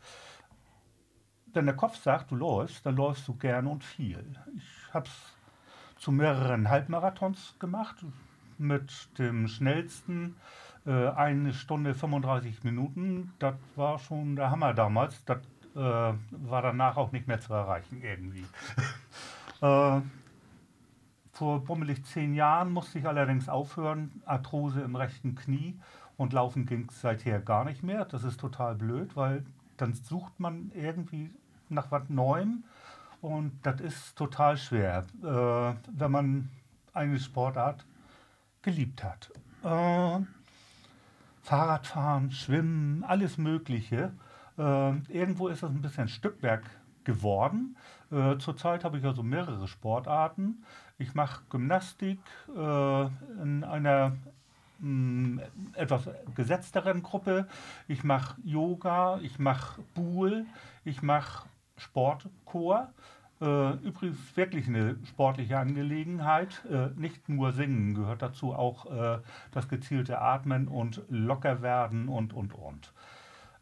Wenn 1.53 1.65
der 1.65 1.75
Kopf 1.75 1.97
sagt, 1.97 2.31
du 2.31 2.35
läufst, 2.35 2.85
dann 2.85 2.95
läufst 2.95 3.27
du 3.27 3.35
gern 3.35 3.67
und 3.67 3.83
viel. 3.83 4.23
Ich 4.55 4.93
habe 4.93 5.07
es 5.07 6.01
zu 6.01 6.11
mehreren 6.11 6.69
Halbmarathons 6.69 7.55
gemacht, 7.59 8.03
mit 8.61 9.17
dem 9.17 9.47
schnellsten 9.47 10.35
äh, 10.85 11.09
eine 11.09 11.53
Stunde 11.53 11.93
35 11.93 12.63
Minuten. 12.63 13.33
Das 13.39 13.55
war 13.75 13.99
schon 13.99 14.35
der 14.35 14.51
Hammer 14.51 14.73
damals. 14.73 15.23
Das 15.25 15.39
äh, 15.75 15.79
war 15.79 16.61
danach 16.61 16.97
auch 16.97 17.11
nicht 17.11 17.27
mehr 17.27 17.39
zu 17.39 17.53
erreichen 17.53 18.01
irgendwie. 18.01 18.45
äh, 19.61 20.01
vor 21.33 21.63
bummelig 21.63 22.05
zehn 22.05 22.33
Jahren 22.33 22.71
musste 22.71 22.99
ich 22.99 23.07
allerdings 23.07 23.49
aufhören, 23.49 24.21
Arthrose 24.25 24.81
im 24.81 24.95
rechten 24.95 25.35
Knie 25.35 25.79
und 26.17 26.33
laufen 26.33 26.65
ging 26.65 26.87
es 26.89 27.01
seither 27.01 27.39
gar 27.39 27.65
nicht 27.65 27.83
mehr. 27.83 28.05
Das 28.05 28.23
ist 28.23 28.39
total 28.39 28.75
blöd, 28.75 29.15
weil 29.15 29.43
dann 29.77 29.93
sucht 29.93 30.39
man 30.39 30.71
irgendwie 30.75 31.31
nach 31.69 31.89
was 31.89 32.09
Neuem 32.09 32.63
und 33.21 33.53
das 33.63 33.79
ist 33.81 34.15
total 34.15 34.57
schwer, 34.57 35.05
äh, 35.23 35.73
wenn 35.97 36.11
man 36.11 36.49
eine 36.93 37.19
Sportart 37.19 37.85
geliebt 38.61 39.03
hat. 39.03 39.31
Äh, 39.63 40.23
Fahrradfahren, 41.43 42.31
Schwimmen, 42.31 43.03
alles 43.03 43.37
Mögliche. 43.37 44.11
Äh, 44.57 44.97
irgendwo 45.09 45.47
ist 45.47 45.63
das 45.63 45.71
ein 45.71 45.81
bisschen 45.81 46.07
Stückwerk 46.07 46.63
geworden. 47.03 47.77
Äh, 48.11 48.37
zurzeit 48.37 48.83
habe 48.83 48.97
ich 48.97 49.05
also 49.05 49.23
mehrere 49.23 49.67
Sportarten. 49.67 50.63
Ich 50.97 51.15
mache 51.15 51.43
Gymnastik 51.49 52.19
äh, 52.55 53.05
in 53.41 53.63
einer 53.63 54.13
mh, 54.79 55.41
etwas 55.73 56.09
gesetzteren 56.35 57.01
Gruppe. 57.01 57.47
Ich 57.87 58.03
mache 58.03 58.39
Yoga, 58.43 59.19
ich 59.21 59.39
mache 59.39 59.81
Buhl, 59.95 60.45
ich 60.83 61.01
mache 61.01 61.47
Sportchor. 61.77 62.89
Äh, 63.41 63.71
übrigens 63.77 64.19
wirklich 64.37 64.67
eine 64.67 64.97
sportliche 65.03 65.57
Angelegenheit. 65.57 66.63
Äh, 66.69 66.89
nicht 66.95 67.27
nur 67.27 67.51
Singen 67.51 67.95
gehört 67.95 68.21
dazu, 68.21 68.53
auch 68.53 68.85
äh, 68.91 69.19
das 69.51 69.67
gezielte 69.67 70.21
Atmen 70.21 70.67
und 70.67 71.01
locker 71.09 71.63
werden 71.63 72.07
und, 72.07 72.33
und, 72.33 72.53
und. 72.53 72.93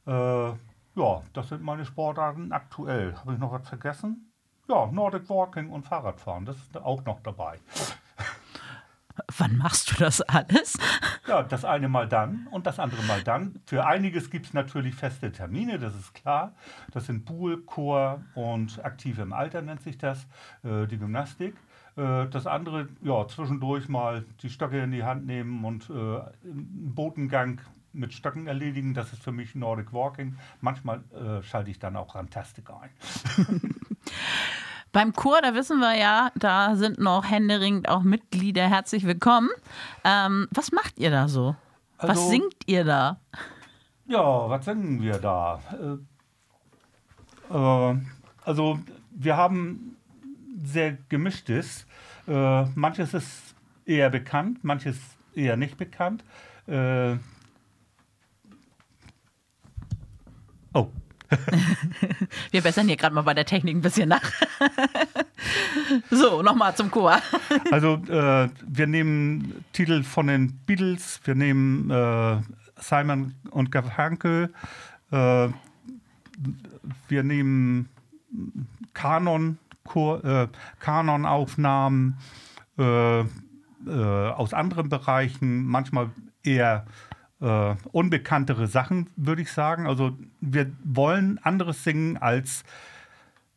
Ja, 0.05 1.21
das 1.33 1.49
sind 1.49 1.61
meine 1.61 1.85
Sportarten 1.85 2.51
aktuell. 2.51 3.15
Habe 3.15 3.33
ich 3.33 3.39
noch 3.39 3.51
was 3.51 3.69
vergessen? 3.69 4.33
Ja, 4.67 4.87
Nordic 4.87 5.29
Walking 5.29 5.69
und 5.69 5.83
Fahrradfahren, 5.83 6.45
das 6.45 6.57
ist 6.57 6.77
auch 6.77 7.05
noch 7.05 7.21
dabei. 7.21 7.59
Wann 9.37 9.57
machst 9.57 9.91
du 9.91 9.95
das 9.95 10.21
alles? 10.21 10.77
Ja, 11.27 11.43
das 11.43 11.65
eine 11.65 11.89
mal 11.89 12.07
dann 12.07 12.47
und 12.51 12.65
das 12.65 12.79
andere 12.79 13.03
mal 13.03 13.23
dann. 13.23 13.59
Für 13.65 13.85
einiges 13.85 14.29
gibt 14.29 14.47
es 14.47 14.53
natürlich 14.53 14.95
feste 14.95 15.31
Termine, 15.31 15.79
das 15.79 15.95
ist 15.95 16.13
klar. 16.13 16.53
Das 16.91 17.05
sind 17.05 17.25
Pool, 17.25 17.61
Chor 17.63 18.21
und 18.35 18.83
Aktive 18.83 19.21
im 19.21 19.33
Alter 19.33 19.61
nennt 19.61 19.81
sich 19.81 19.97
das, 19.97 20.27
äh, 20.63 20.87
die 20.87 20.97
Gymnastik. 20.97 21.55
Äh, 21.95 22.27
das 22.27 22.47
andere, 22.47 22.87
ja, 23.01 23.27
zwischendurch 23.27 23.89
mal 23.89 24.25
die 24.41 24.49
Stöcke 24.49 24.81
in 24.81 24.91
die 24.91 25.03
Hand 25.03 25.25
nehmen 25.25 25.63
und 25.65 25.89
äh, 25.89 25.93
einen 25.93 26.93
Botengang 26.95 27.61
mit 27.91 28.13
Stöcken 28.13 28.47
erledigen. 28.47 28.93
Das 28.93 29.13
ist 29.13 29.23
für 29.23 29.31
mich 29.31 29.55
Nordic 29.55 29.93
Walking. 29.93 30.37
Manchmal 30.61 31.03
äh, 31.11 31.43
schalte 31.43 31.71
ich 31.71 31.79
dann 31.79 31.95
auch 31.95 32.15
Rantastik 32.15 32.69
ein. 32.69 32.89
Beim 34.91 35.13
Chor, 35.13 35.41
da 35.41 35.53
wissen 35.53 35.79
wir 35.79 35.95
ja, 35.95 36.31
da 36.35 36.75
sind 36.75 36.97
noch 36.99 37.23
händeringend 37.29 37.87
auch 37.89 38.01
Mitglieder 38.01 38.67
herzlich 38.67 39.05
willkommen. 39.05 39.49
Ähm, 40.03 40.47
was 40.51 40.71
macht 40.71 40.97
ihr 40.97 41.11
da 41.11 41.27
so? 41.27 41.55
was 41.99 42.11
Also- 42.11 42.29
singt 42.29 42.55
ihr 42.65 42.83
da? 42.85 43.19
Ja, 44.07 44.49
was 44.49 44.65
singen 44.65 45.01
wir 45.01 45.19
da? 45.19 45.59
Äh, 47.51 47.53
äh, 47.55 47.97
also 48.45 48.79
wir 49.11 49.37
haben 49.37 49.95
sehr 50.63 50.93
gemischtes. 51.09 51.85
Äh, 52.27 52.63
manches 52.75 53.13
ist 53.13 53.53
eher 53.85 54.09
bekannt, 54.09 54.63
manches 54.63 54.97
eher 55.35 55.57
nicht 55.57 55.77
bekannt. 55.77 56.23
Äh, 56.67 57.17
oh, 60.73 60.87
Wir 62.51 62.61
bessern 62.61 62.87
hier 62.87 62.97
gerade 62.97 63.15
mal 63.15 63.21
bei 63.21 63.33
der 63.33 63.45
Technik 63.45 63.75
ein 63.75 63.81
bisschen 63.81 64.09
nach. 64.09 64.21
so, 66.09 66.41
nochmal 66.41 66.75
zum 66.75 66.91
Chor. 66.91 67.19
also 67.71 67.95
äh, 68.07 68.49
wir 68.67 68.87
nehmen 68.87 69.65
Titel 69.73 70.03
von 70.03 70.27
den 70.27 70.59
Beatles, 70.65 71.19
wir 71.23 71.35
nehmen 71.35 71.89
äh, 71.89 72.37
Simon 72.77 73.35
und 73.51 73.71
Garfunkel, 73.71 74.53
äh, 75.11 75.49
wir 77.07 77.23
nehmen 77.23 77.89
Kanon, 78.93 79.57
äh, 79.95 80.47
Kanonaufnahmen 80.79 82.17
äh, 82.77 83.19
äh, 83.21 83.25
aus 83.85 84.53
anderen 84.53 84.89
Bereichen, 84.89 85.65
manchmal 85.65 86.09
eher 86.43 86.85
äh, 87.41 87.75
unbekanntere 87.91 88.67
Sachen, 88.67 89.09
würde 89.15 89.41
ich 89.41 89.51
sagen. 89.51 89.87
Also 89.87 90.17
wir 90.41 90.71
wollen 90.83 91.39
anderes 91.43 91.83
singen, 91.83 92.17
als 92.17 92.63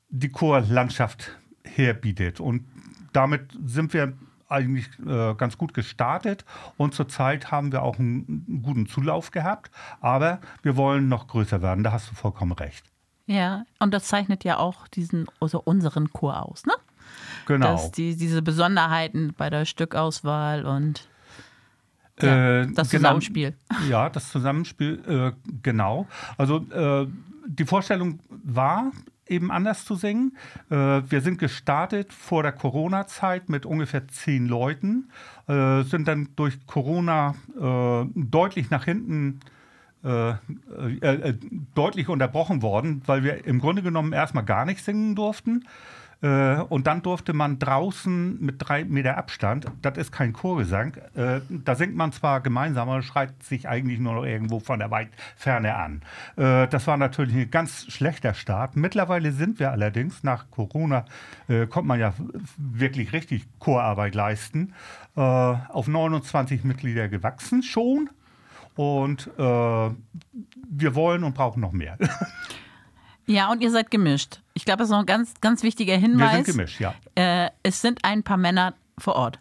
die 0.08 0.28
Chorlandschaft 0.28 1.36
herbietet. 1.64 2.40
Und 2.40 2.64
damit 3.12 3.52
sind 3.64 3.92
wir 3.92 4.14
eigentlich 4.48 4.88
äh, 5.06 5.34
ganz 5.34 5.56
gut 5.56 5.72
gestartet 5.74 6.44
und 6.76 6.94
zurzeit 6.94 7.50
haben 7.50 7.72
wir 7.72 7.82
auch 7.82 7.98
einen, 7.98 8.44
einen 8.46 8.62
guten 8.62 8.86
Zulauf 8.86 9.30
gehabt, 9.30 9.70
aber 10.00 10.40
wir 10.62 10.76
wollen 10.76 11.08
noch 11.08 11.26
größer 11.26 11.62
werden, 11.62 11.82
da 11.82 11.92
hast 11.92 12.10
du 12.10 12.14
vollkommen 12.14 12.52
recht. 12.52 12.84
Ja, 13.26 13.64
und 13.78 13.94
das 13.94 14.04
zeichnet 14.04 14.44
ja 14.44 14.58
auch 14.58 14.88
diesen, 14.88 15.26
also 15.40 15.60
unseren 15.60 16.12
Chor 16.12 16.44
aus, 16.44 16.66
ne? 16.66 16.74
Genau. 17.46 17.72
Dass 17.72 17.92
die, 17.92 18.16
diese 18.16 18.42
Besonderheiten 18.42 19.34
bei 19.36 19.48
der 19.48 19.64
Stückauswahl 19.64 20.64
und 20.66 21.08
ja, 22.20 22.62
Äh, 22.62 22.72
das 22.72 22.90
genau. 22.90 23.08
Zusammenspiel. 23.08 23.56
Ja, 23.88 24.10
das 24.10 24.30
Zusammenspiel, 24.30 25.02
äh, 25.06 25.32
genau. 25.62 26.06
Also 26.36 26.58
äh, 26.70 27.06
die 27.46 27.64
Vorstellung 27.64 28.20
war, 28.44 28.92
eben 29.28 29.50
anders 29.50 29.84
zu 29.84 29.94
singen. 29.94 30.36
Äh, 30.70 30.74
wir 30.76 31.20
sind 31.20 31.38
gestartet 31.38 32.12
vor 32.12 32.42
der 32.42 32.52
Corona-Zeit 32.52 33.48
mit 33.48 33.66
ungefähr 33.66 34.06
zehn 34.08 34.46
Leuten, 34.46 35.10
äh, 35.48 35.82
sind 35.82 36.06
dann 36.06 36.28
durch 36.36 36.66
Corona 36.66 37.34
äh, 37.58 38.06
deutlich 38.14 38.70
nach 38.70 38.84
hinten 38.84 39.40
äh, 40.04 40.30
äh, 40.30 40.36
äh, 41.00 41.34
deutlich 41.74 42.08
unterbrochen 42.08 42.60
worden, 42.60 43.02
weil 43.06 43.22
wir 43.22 43.44
im 43.46 43.60
Grunde 43.60 43.82
genommen 43.82 44.12
erstmal 44.12 44.44
gar 44.44 44.64
nicht 44.64 44.84
singen 44.84 45.14
durften. 45.14 45.64
Äh, 46.22 46.60
und 46.68 46.86
dann 46.86 47.02
durfte 47.02 47.32
man 47.32 47.58
draußen 47.58 48.40
mit 48.40 48.56
drei 48.58 48.84
Meter 48.84 49.18
Abstand, 49.18 49.66
das 49.82 49.98
ist 49.98 50.12
kein 50.12 50.32
Chorgesang, 50.32 50.94
äh, 51.16 51.40
da 51.48 51.74
singt 51.74 51.96
man 51.96 52.12
zwar 52.12 52.40
gemeinsam, 52.40 52.88
aber 52.88 53.02
schreit 53.02 53.42
sich 53.42 53.68
eigentlich 53.68 53.98
nur 53.98 54.14
noch 54.14 54.24
irgendwo 54.24 54.60
von 54.60 54.78
der 54.78 54.90
weit 54.90 55.08
Ferne 55.36 55.74
an. 55.74 56.02
Äh, 56.36 56.68
das 56.68 56.86
war 56.86 56.96
natürlich 56.96 57.34
ein 57.34 57.50
ganz 57.50 57.86
schlechter 57.90 58.34
Start. 58.34 58.76
Mittlerweile 58.76 59.32
sind 59.32 59.58
wir 59.58 59.72
allerdings, 59.72 60.22
nach 60.22 60.50
Corona 60.50 61.04
äh, 61.48 61.66
kommt 61.66 61.88
man 61.88 61.98
ja 61.98 62.14
wirklich 62.56 63.12
richtig 63.12 63.46
Chorarbeit 63.58 64.14
leisten, 64.14 64.74
äh, 65.16 65.20
auf 65.20 65.88
29 65.88 66.62
Mitglieder 66.64 67.08
gewachsen 67.08 67.62
schon. 67.62 68.10
Und 68.74 69.30
wir 69.36 70.94
wollen 70.94 71.24
und 71.24 71.34
brauchen 71.34 71.60
noch 71.60 71.72
mehr. 71.72 71.98
Ja, 73.26 73.50
und 73.50 73.62
ihr 73.62 73.70
seid 73.70 73.90
gemischt. 73.90 74.40
Ich 74.62 74.64
glaube, 74.64 74.78
das 74.78 74.90
ist 74.90 74.92
noch 74.92 75.00
ein 75.00 75.06
ganz, 75.06 75.34
ganz 75.40 75.64
wichtiger 75.64 75.94
Wir 75.94 75.98
Hinweis. 75.98 76.34
sind 76.46 76.56
gemischt, 76.56 76.78
ja. 76.78 76.94
Äh, 77.16 77.50
es 77.64 77.82
sind 77.82 78.04
ein 78.04 78.22
paar 78.22 78.36
Männer 78.36 78.74
vor 78.96 79.16
Ort. 79.16 79.40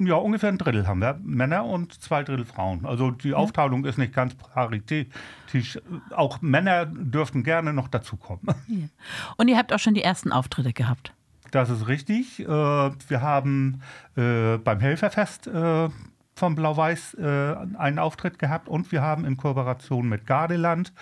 Ja, 0.00 0.16
ungefähr 0.16 0.48
ein 0.48 0.58
Drittel 0.58 0.88
haben 0.88 0.98
wir. 0.98 1.20
Männer 1.22 1.64
und 1.64 2.02
zwei 2.02 2.24
Drittel 2.24 2.44
Frauen. 2.44 2.84
Also 2.84 3.12
die 3.12 3.32
Aufteilung 3.32 3.84
ist 3.84 3.96
nicht 3.96 4.12
ganz 4.12 4.34
paritätisch. 4.34 5.78
Auch 6.10 6.42
Männer 6.42 6.84
dürften 6.84 7.44
gerne 7.44 7.72
noch 7.72 7.86
dazukommen. 7.86 8.42
Und 9.36 9.46
ihr 9.46 9.56
habt 9.56 9.72
auch 9.72 9.78
schon 9.78 9.94
die 9.94 10.02
ersten 10.02 10.32
Auftritte 10.32 10.72
gehabt. 10.72 11.12
Das 11.52 11.70
ist 11.70 11.86
richtig. 11.86 12.40
Äh, 12.40 12.46
Wir 12.46 13.20
haben 13.20 13.82
äh, 14.16 14.56
beim 14.58 14.80
Helferfest 14.80 15.46
äh, 15.46 15.88
von 16.36 16.54
Blau-Weiß 16.54 17.14
äh, 17.14 17.56
einen 17.78 17.98
Auftritt 17.98 18.38
gehabt 18.38 18.68
und 18.68 18.92
wir 18.92 19.00
haben 19.00 19.24
in 19.24 19.38
Kooperation 19.38 20.06
mit 20.06 20.26
Gardeland 20.26 20.92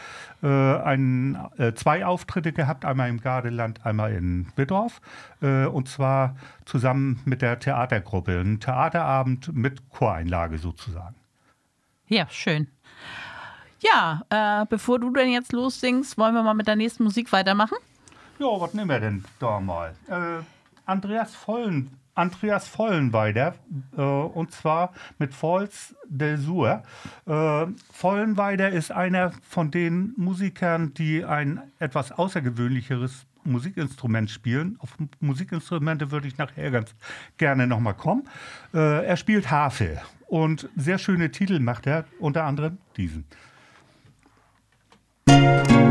äh, 0.43 0.47
einen, 0.47 1.37
äh, 1.59 1.75
zwei 1.75 2.07
Auftritte 2.07 2.53
gehabt, 2.53 2.85
einmal 2.85 3.11
im 3.11 3.21
Gardeland, 3.21 3.85
einmal 3.85 4.13
in 4.13 4.47
Biddorf 4.55 5.01
äh, 5.43 5.67
und 5.67 5.89
zwar 5.89 6.37
zusammen 6.65 7.21
mit 7.25 7.43
der 7.43 7.59
Theatergruppe. 7.59 8.41
Ein 8.41 8.61
Theaterabend 8.61 9.53
mit 9.55 9.91
Choreinlage 9.91 10.59
sozusagen. 10.59 11.17
Ja, 12.07 12.29
schön. 12.31 12.69
Ja, 13.81 14.23
äh, 14.31 14.67
bevor 14.67 15.01
du 15.01 15.13
denn 15.13 15.31
jetzt 15.31 15.53
lossingst, 15.53 16.17
wollen 16.17 16.35
wir 16.35 16.45
mal 16.45 16.55
mit 16.55 16.69
der 16.69 16.77
nächsten 16.77 17.03
Musik 17.03 17.33
weitermachen? 17.33 17.77
Ja, 18.39 18.47
was 18.61 18.73
nehmen 18.73 18.89
wir 18.89 19.01
denn 19.01 19.25
da 19.41 19.59
mal? 19.59 19.95
Äh, 20.09 20.43
Andreas 20.87 21.35
Vollen. 21.35 21.99
Andreas 22.15 22.69
Vollenweider, 22.69 23.55
äh, 23.97 24.01
und 24.01 24.53
zwar 24.53 24.93
mit 25.19 25.35
Falls 25.35 25.95
del 26.07 26.39
Sur. 26.39 26.83
Äh, 27.27 27.67
Vollenweider 27.93 28.71
ist 28.71 28.93
einer 28.93 29.33
von 29.49 29.71
den 29.71 30.15
Musikern, 30.17 30.95
die 30.95 31.25
ein 31.25 31.61
etwas 31.79 32.13
außergewöhnlicheres 32.13 33.27
Musikinstrument 33.45 34.31
spielen. 34.31 34.77
Auf 34.81 34.97
Musikinstrumente 35.21 36.11
würde 36.11 36.29
ich 36.29 36.39
nachher 36.39 36.71
ganz 36.71 36.95
gerne 37.37 37.67
nochmal 37.67 37.95
kommen. 37.95 38.25
Äh, 38.73 39.05
er 39.05 39.17
spielt 39.17 39.51
Harfe 39.51 40.01
und 40.27 40.69
sehr 40.77 40.99
schöne 40.99 41.31
Titel 41.31 41.59
macht 41.61 41.87
er, 41.87 42.05
unter 42.19 42.45
anderem 42.45 42.79
diesen. 42.97 43.25
Thank 45.27 45.84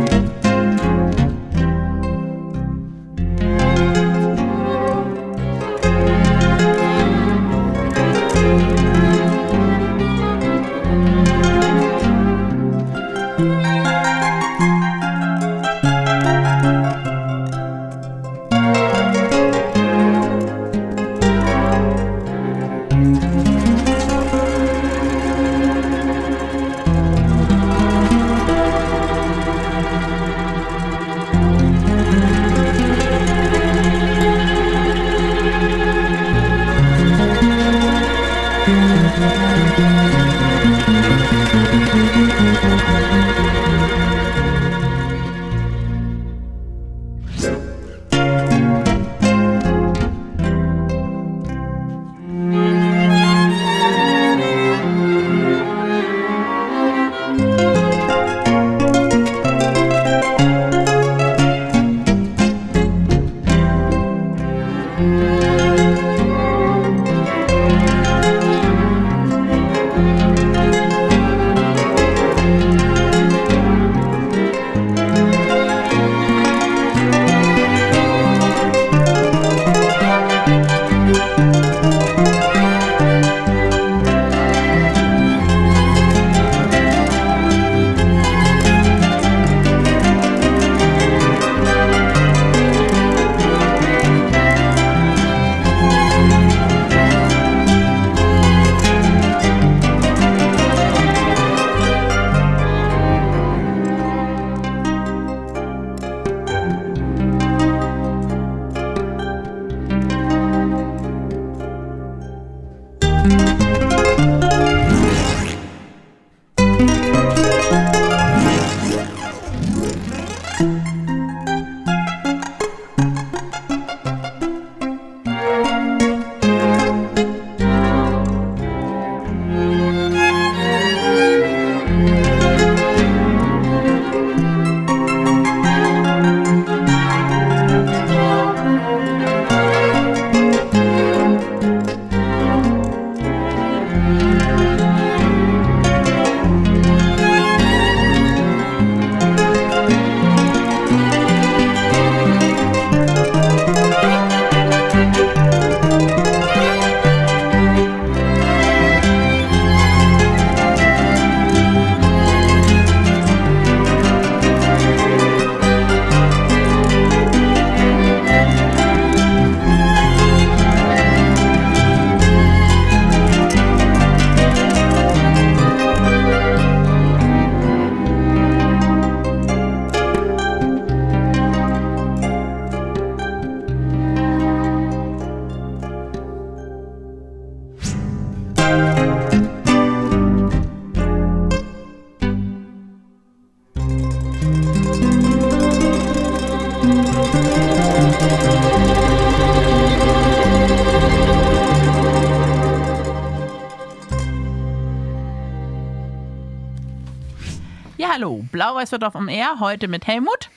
Auf 208.92 209.14
dem 209.14 209.30
Air, 209.30 209.60
heute 209.60 209.88
mit 209.88 210.08
Helmut. 210.08 210.50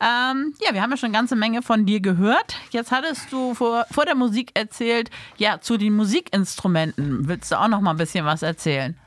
Ähm, 0.00 0.54
ja, 0.60 0.74
wir 0.74 0.82
haben 0.82 0.90
ja 0.90 0.96
schon 0.96 1.08
eine 1.08 1.16
ganze 1.16 1.36
Menge 1.36 1.62
von 1.62 1.86
dir 1.86 2.00
gehört. 2.00 2.58
Jetzt 2.70 2.92
hattest 2.92 3.32
du 3.32 3.54
vor, 3.54 3.86
vor 3.90 4.04
der 4.04 4.14
Musik 4.14 4.50
erzählt, 4.54 5.10
ja, 5.38 5.60
zu 5.60 5.78
den 5.78 5.94
Musikinstrumenten. 5.94 7.28
Willst 7.28 7.50
du 7.50 7.58
auch 7.58 7.68
noch 7.68 7.80
mal 7.80 7.92
ein 7.92 7.96
bisschen 7.96 8.26
was 8.26 8.42
erzählen? 8.42 8.98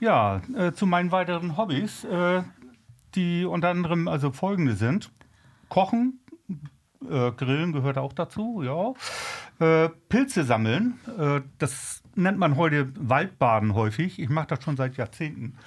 Ja, 0.00 0.40
äh, 0.56 0.72
zu 0.72 0.86
meinen 0.86 1.12
weiteren 1.12 1.56
Hobbys, 1.56 2.04
äh, 2.04 2.42
die 3.14 3.44
unter 3.44 3.68
anderem 3.68 4.08
also 4.08 4.32
folgende 4.32 4.74
sind. 4.74 5.10
Kochen, 5.68 6.20
äh, 7.08 7.32
Grillen 7.32 7.72
gehört 7.72 7.98
auch 7.98 8.12
dazu, 8.12 8.62
ja. 8.62 8.94
Äh, 9.64 9.90
Pilze 10.08 10.44
sammeln, 10.44 10.98
äh, 11.18 11.40
das 11.58 12.02
nennt 12.14 12.38
man 12.38 12.56
heute 12.56 12.92
Waldbaden 12.96 13.74
häufig. 13.74 14.18
Ich 14.18 14.28
mache 14.28 14.48
das 14.48 14.62
schon 14.62 14.76
seit 14.76 14.96
Jahrzehnten. 14.96 15.56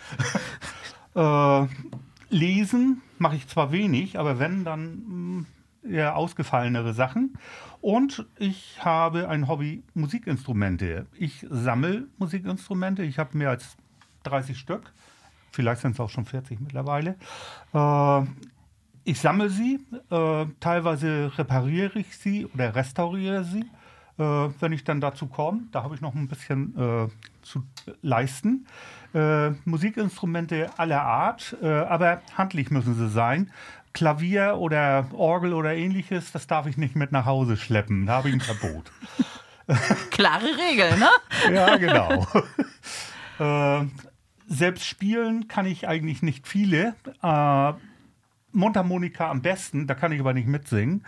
Lesen 2.36 3.02
mache 3.18 3.38
ich 3.38 3.48
zwar 3.48 3.72
wenig, 3.72 4.20
aber 4.20 4.40
wenn, 4.40 4.66
dann 4.66 5.04
mh, 5.08 5.46
eher 5.90 6.18
ausgefallenere 6.18 6.94
Sachen. 6.94 7.38
Und 7.80 8.26
ich 8.38 8.84
habe 8.84 9.30
ein 9.30 9.48
Hobby 9.48 9.84
Musikinstrumente. 9.94 11.06
Ich 11.18 11.46
sammle 11.50 12.08
Musikinstrumente. 12.18 13.04
Ich 13.04 13.20
habe 13.20 13.38
mehr 13.38 13.52
als 13.52 13.78
30 14.24 14.58
Stück. 14.60 14.92
Vielleicht 15.52 15.82
sind 15.82 15.92
es 15.92 16.00
auch 16.02 16.10
schon 16.10 16.26
40 16.26 16.60
mittlerweile. 16.60 17.16
Äh, 17.74 18.22
ich 19.06 19.20
sammle 19.20 19.50
sie, 19.50 19.80
äh, 20.10 20.46
teilweise 20.60 21.32
repariere 21.38 22.00
ich 22.00 22.18
sie 22.18 22.48
oder 22.48 22.76
restauriere 22.76 23.46
sie, 23.46 23.64
äh, 24.18 24.24
wenn 24.24 24.72
ich 24.72 24.84
dann 24.84 25.02
dazu 25.02 25.28
komme. 25.28 25.62
Da 25.72 25.84
habe 25.84 25.96
ich 25.96 26.02
noch 26.02 26.16
ein 26.16 26.28
bisschen 26.28 26.76
äh, 26.78 27.08
zu 27.42 27.64
leisten. 28.02 28.66
Äh, 29.14 29.52
Musikinstrumente 29.66 30.70
aller 30.78 31.02
Art, 31.02 31.56
äh, 31.62 31.68
aber 31.68 32.22
handlich 32.38 32.72
müssen 32.72 32.96
sie 32.96 33.10
sein. 33.10 33.52
Klavier 33.94 34.58
oder 34.58 35.08
Orgel 35.14 35.54
oder 35.54 35.74
ähnliches, 35.74 36.32
das 36.32 36.48
darf 36.48 36.66
ich 36.68 36.76
nicht 36.78 36.96
mit 36.96 37.12
nach 37.14 37.26
Hause 37.26 37.56
schleppen. 37.56 38.06
Da 38.06 38.18
habe 38.18 38.30
ich 38.30 38.36
ein 38.36 38.42
Verbot. 38.42 38.92
Klare 40.12 40.46
Regel, 40.46 40.98
ne? 40.98 41.10
ja, 41.54 41.78
genau. 41.78 42.28
äh, 43.82 43.86
selbst 44.48 44.86
spielen 44.86 45.48
kann 45.48 45.66
ich 45.66 45.88
eigentlich 45.88 46.22
nicht 46.22 46.48
viele. 46.48 46.94
Äh, 47.24 47.74
Mundharmonika 48.52 49.30
am 49.30 49.42
besten, 49.42 49.88
da 49.88 49.96
kann 49.96 50.12
ich 50.12 50.20
aber 50.20 50.34
nicht 50.34 50.48
mitsingen. 50.48 51.06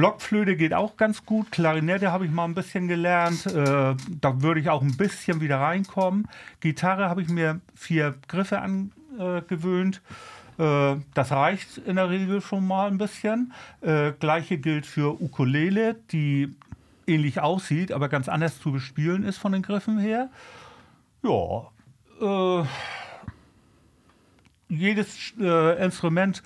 Blockflöte 0.00 0.56
geht 0.56 0.72
auch 0.72 0.96
ganz 0.96 1.26
gut. 1.26 1.52
Klarinette 1.52 2.10
habe 2.10 2.24
ich 2.24 2.30
mal 2.30 2.46
ein 2.46 2.54
bisschen 2.54 2.88
gelernt. 2.88 3.44
Äh, 3.44 3.94
da 4.18 4.40
würde 4.40 4.58
ich 4.58 4.70
auch 4.70 4.80
ein 4.80 4.96
bisschen 4.96 5.42
wieder 5.42 5.60
reinkommen. 5.60 6.26
Gitarre 6.60 7.10
habe 7.10 7.20
ich 7.20 7.28
mir 7.28 7.60
vier 7.74 8.14
Griffe 8.26 8.62
angewöhnt. 8.62 10.00
Äh, 10.58 10.96
das 11.12 11.32
reicht 11.32 11.76
in 11.76 11.96
der 11.96 12.08
Regel 12.08 12.40
schon 12.40 12.66
mal 12.66 12.88
ein 12.88 12.96
bisschen. 12.96 13.52
Äh, 13.82 14.12
Gleiche 14.12 14.56
gilt 14.56 14.86
für 14.86 15.20
Ukulele, 15.20 15.96
die 16.12 16.56
ähnlich 17.06 17.40
aussieht, 17.40 17.92
aber 17.92 18.08
ganz 18.08 18.30
anders 18.30 18.58
zu 18.58 18.72
bespielen 18.72 19.22
ist 19.22 19.36
von 19.36 19.52
den 19.52 19.60
Griffen 19.60 19.98
her. 19.98 20.30
Ja, 21.22 21.68
äh, 22.22 22.64
jedes 24.70 25.34
äh, 25.38 25.84
Instrument, 25.84 26.42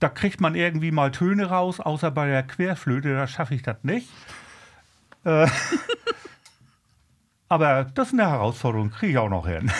da 0.00 0.08
kriegt 0.08 0.40
man 0.40 0.54
irgendwie 0.54 0.90
mal 0.90 1.10
Töne 1.10 1.46
raus, 1.46 1.80
außer 1.80 2.10
bei 2.10 2.26
der 2.26 2.42
Querflöte, 2.42 3.14
da 3.14 3.26
schaffe 3.26 3.54
ich 3.54 3.62
das 3.62 3.76
nicht. 3.82 4.08
Äh, 5.24 5.46
aber 7.48 7.84
das 7.94 8.08
ist 8.08 8.14
eine 8.14 8.28
Herausforderung, 8.28 8.90
kriege 8.90 9.12
ich 9.12 9.18
auch 9.18 9.28
noch 9.28 9.46
hin. 9.46 9.70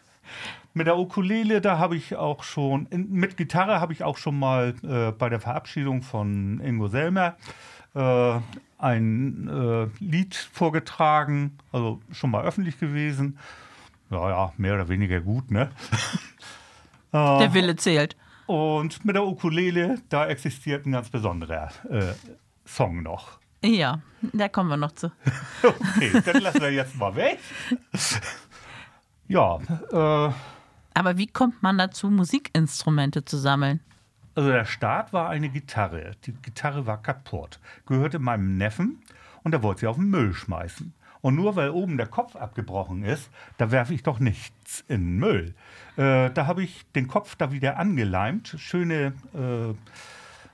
mit 0.74 0.86
der 0.86 0.98
Ukulele, 0.98 1.60
da 1.60 1.78
habe 1.78 1.96
ich 1.96 2.16
auch 2.16 2.42
schon, 2.44 2.86
mit 2.90 3.36
Gitarre 3.36 3.80
habe 3.80 3.92
ich 3.92 4.04
auch 4.04 4.16
schon 4.16 4.38
mal 4.38 4.74
äh, 4.82 5.12
bei 5.12 5.28
der 5.28 5.40
Verabschiedung 5.40 6.02
von 6.02 6.60
Ingo 6.60 6.88
Selmer 6.88 7.36
äh, 7.94 8.40
ein 8.78 9.48
äh, 9.48 9.88
Lied 10.02 10.34
vorgetragen, 10.34 11.58
also 11.72 12.00
schon 12.12 12.30
mal 12.30 12.44
öffentlich 12.44 12.78
gewesen. 12.78 13.38
Ja, 14.10 14.30
ja, 14.30 14.52
mehr 14.56 14.74
oder 14.74 14.88
weniger 14.88 15.20
gut, 15.20 15.50
ne? 15.50 15.70
Der 17.12 17.54
Wille 17.54 17.74
zählt. 17.76 18.16
Und 18.48 19.04
mit 19.04 19.14
der 19.14 19.24
Ukulele, 19.24 20.00
da 20.08 20.26
existiert 20.26 20.86
ein 20.86 20.92
ganz 20.92 21.10
besonderer 21.10 21.68
äh, 21.90 22.14
Song 22.64 23.02
noch. 23.02 23.38
Ja, 23.62 24.00
da 24.32 24.48
kommen 24.48 24.70
wir 24.70 24.76
noch 24.78 24.92
zu. 24.92 25.12
Okay, 25.62 26.22
dann 26.24 26.40
lassen 26.40 26.62
wir 26.62 26.72
jetzt 26.72 26.96
mal 26.96 27.14
weg. 27.14 27.38
Ja, 29.26 29.58
äh, 29.92 30.32
Aber 30.94 31.18
wie 31.18 31.26
kommt 31.26 31.62
man 31.62 31.76
dazu, 31.76 32.08
Musikinstrumente 32.10 33.24
zu 33.24 33.36
sammeln? 33.36 33.80
also 34.34 34.50
der 34.50 34.64
Start 34.64 35.12
war 35.12 35.28
eine 35.30 35.48
Gitarre. 35.48 36.12
Die 36.24 36.32
Gitarre 36.32 36.86
war 36.86 37.02
kaputt, 37.02 37.58
gehörte 37.86 38.20
meinem 38.20 38.56
Neffen 38.56 39.02
und 39.42 39.52
er 39.52 39.64
wollte 39.64 39.80
sie 39.80 39.86
auf 39.88 39.96
den 39.96 40.10
Müll 40.10 40.32
schmeißen. 40.32 40.94
Und 41.20 41.34
nur 41.34 41.56
weil 41.56 41.70
oben 41.70 41.96
der 41.96 42.06
Kopf 42.06 42.36
abgebrochen 42.36 43.02
ist, 43.02 43.30
da 43.56 43.70
werfe 43.70 43.94
ich 43.94 44.02
doch 44.02 44.20
nichts 44.20 44.84
in 44.88 45.02
den 45.02 45.18
Müll. 45.18 45.54
Äh, 45.96 46.30
da 46.30 46.46
habe 46.46 46.62
ich 46.62 46.84
den 46.94 47.08
Kopf 47.08 47.34
da 47.36 47.52
wieder 47.52 47.78
angeleimt, 47.78 48.54
schöne 48.58 49.12
äh, 49.34 49.74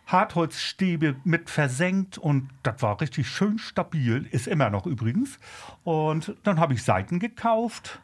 Hartholzstäbe 0.07 1.17
mit 1.25 1.49
versenkt 1.49 2.19
und 2.19 2.51
das 2.63 2.83
war 2.83 3.01
richtig 3.01 3.29
schön 3.29 3.59
stabil, 3.59 4.27
ist 4.31 4.47
immer 4.47 4.71
noch 4.71 4.87
übrigens. 4.87 5.39
Und 5.83 6.35
dann 6.43 6.61
habe 6.61 6.75
ich 6.75 6.83
Seiten 6.83 7.19
gekauft, 7.19 8.01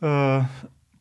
äh, 0.00 0.40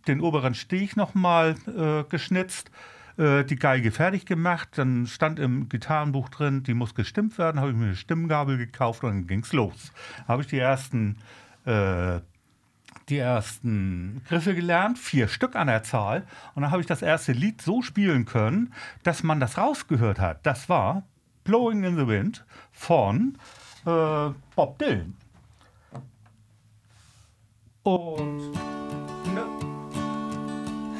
den 0.07 0.21
oberen 0.21 0.53
Steg 0.53 0.97
nochmal 0.97 1.55
äh, 1.67 2.03
geschnitzt, 2.09 2.71
äh, 3.17 3.43
die 3.43 3.55
Geige 3.55 3.91
fertig 3.91 4.25
gemacht, 4.25 4.69
dann 4.75 5.07
stand 5.07 5.39
im 5.39 5.69
Gitarrenbuch 5.69 6.29
drin, 6.29 6.63
die 6.63 6.73
muss 6.73 6.95
gestimmt 6.95 7.37
werden, 7.37 7.59
habe 7.59 7.71
ich 7.71 7.77
mir 7.77 7.85
eine 7.85 7.95
Stimmgabel 7.95 8.57
gekauft 8.57 9.03
und 9.03 9.09
dann 9.09 9.27
ging 9.27 9.41
es 9.41 9.53
los. 9.53 9.91
Habe 10.27 10.41
ich 10.41 10.47
die 10.47 10.59
ersten 10.59 11.17
äh, 11.65 12.19
die 13.09 13.17
ersten 13.17 14.21
Griffe 14.27 14.55
gelernt, 14.55 14.97
vier 14.97 15.27
Stück 15.27 15.55
an 15.55 15.67
der 15.67 15.83
Zahl. 15.83 16.25
Und 16.55 16.63
dann 16.63 16.71
habe 16.71 16.81
ich 16.81 16.87
das 16.87 17.01
erste 17.01 17.33
Lied 17.33 17.61
so 17.61 17.81
spielen 17.81 18.25
können, 18.25 18.73
dass 19.03 19.23
man 19.23 19.39
das 19.39 19.57
rausgehört 19.57 20.19
hat. 20.19 20.45
Das 20.45 20.69
war 20.69 21.03
Blowing 21.43 21.83
in 21.83 21.97
the 21.97 22.07
Wind 22.07 22.45
von 22.71 23.37
äh, 23.85 24.29
Bob 24.55 24.79
Dylan. 24.79 25.15
Und 27.83 28.53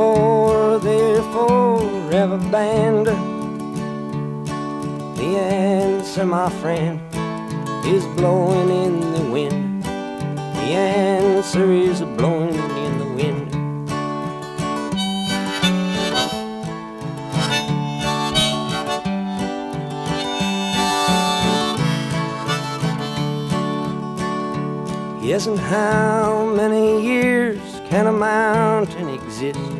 before 0.00 0.78
they're 0.78 1.22
forever? 1.24 2.38
The 5.16 5.30
answer, 5.36 6.24
my 6.24 6.48
friend, 6.48 6.98
is 7.84 8.06
blowing 8.16 8.70
in 8.70 9.00
the 9.12 9.30
wind. 9.30 9.84
The 9.84 10.70
answer 10.72 11.70
is 11.70 12.00
blowing 12.00 12.54
in 12.54 12.98
the 12.98 13.08
wind. 13.18 13.50
Yes, 25.22 25.46
and 25.46 25.58
how 25.58 26.46
many 26.56 27.04
years 27.04 27.60
can 27.90 28.06
a 28.06 28.12
mountain 28.12 29.10
exist 29.10 29.79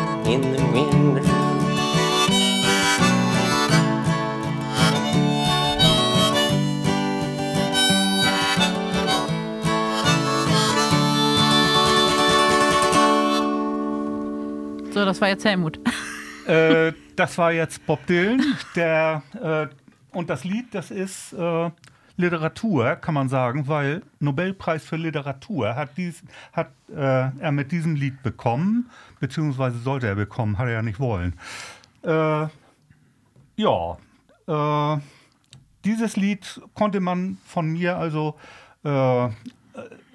in 0.31 0.41
the 0.53 0.63
wind. 0.71 1.25
So, 14.93 15.05
das 15.05 15.19
war 15.19 15.27
jetzt 15.27 15.43
Helmut. 15.43 15.79
äh, 16.47 16.93
das 17.17 17.37
war 17.37 17.51
jetzt 17.51 17.85
Bob 17.85 18.05
Dylan, 18.07 18.55
der 18.75 19.23
äh, 19.41 19.67
und 20.15 20.29
das 20.29 20.45
Lied, 20.45 20.73
das 20.73 20.91
ist 20.91 21.33
äh, 21.33 21.69
Literatur, 22.17 22.95
kann 22.95 23.13
man 23.13 23.29
sagen, 23.29 23.67
weil 23.67 24.01
Nobelpreis 24.19 24.83
für 24.83 24.97
Literatur 24.97 25.75
hat, 25.75 25.97
dies, 25.97 26.23
hat 26.53 26.71
äh, 26.89 26.95
er 26.95 27.51
mit 27.51 27.71
diesem 27.71 27.95
Lied 27.95 28.21
bekommen, 28.23 28.89
beziehungsweise 29.19 29.77
sollte 29.79 30.07
er 30.07 30.15
bekommen, 30.15 30.57
hat 30.57 30.67
er 30.67 30.73
ja 30.73 30.81
nicht 30.81 30.99
wollen. 30.99 31.33
Äh, 32.03 32.47
ja, 33.55 33.97
äh, 34.47 34.99
dieses 35.85 36.15
Lied 36.15 36.61
konnte 36.73 36.99
man 36.99 37.37
von 37.45 37.67
mir 37.71 37.97
also 37.97 38.35
äh, 38.83 39.29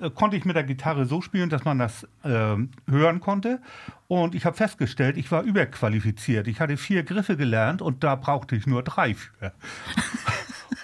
äh, 0.01 0.11
konnte 0.11 0.37
ich 0.37 0.45
mit 0.45 0.57
der 0.57 0.65
Gitarre 0.65 1.07
so 1.07 1.21
spielen, 1.21 1.49
dass 1.49 1.65
man 1.65 1.79
das 1.79 2.05
äh, 2.23 2.57
hören 2.89 3.21
konnte. 3.21 3.61
Und 4.09 4.35
ich 4.35 4.45
habe 4.45 4.57
festgestellt, 4.57 5.17
ich 5.17 5.31
war 5.33 5.43
überqualifiziert. 5.43 6.49
Ich 6.49 6.61
hatte 6.61 6.77
vier 6.77 7.03
Griffe 7.03 7.37
gelernt 7.37 7.83
und 7.83 8.05
da 8.05 8.15
brauchte 8.15 8.57
ich 8.57 8.67
nur 8.67 8.83
drei 8.83 9.15
für. 9.15 9.53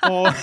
und, 0.09 0.35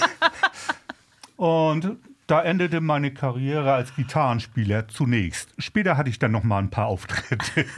und 1.40 1.96
da 2.28 2.42
endete 2.44 2.82
meine 2.82 3.12
Karriere 3.12 3.74
als 3.74 3.96
Gitarrenspieler 3.96 4.90
zunächst. 4.90 5.50
Später 5.58 5.96
hatte 5.96 6.10
ich 6.10 6.20
dann 6.20 6.32
noch 6.32 6.44
mal 6.44 6.60
ein 6.60 6.70
paar 6.70 6.88
Auftritte. 6.88 7.66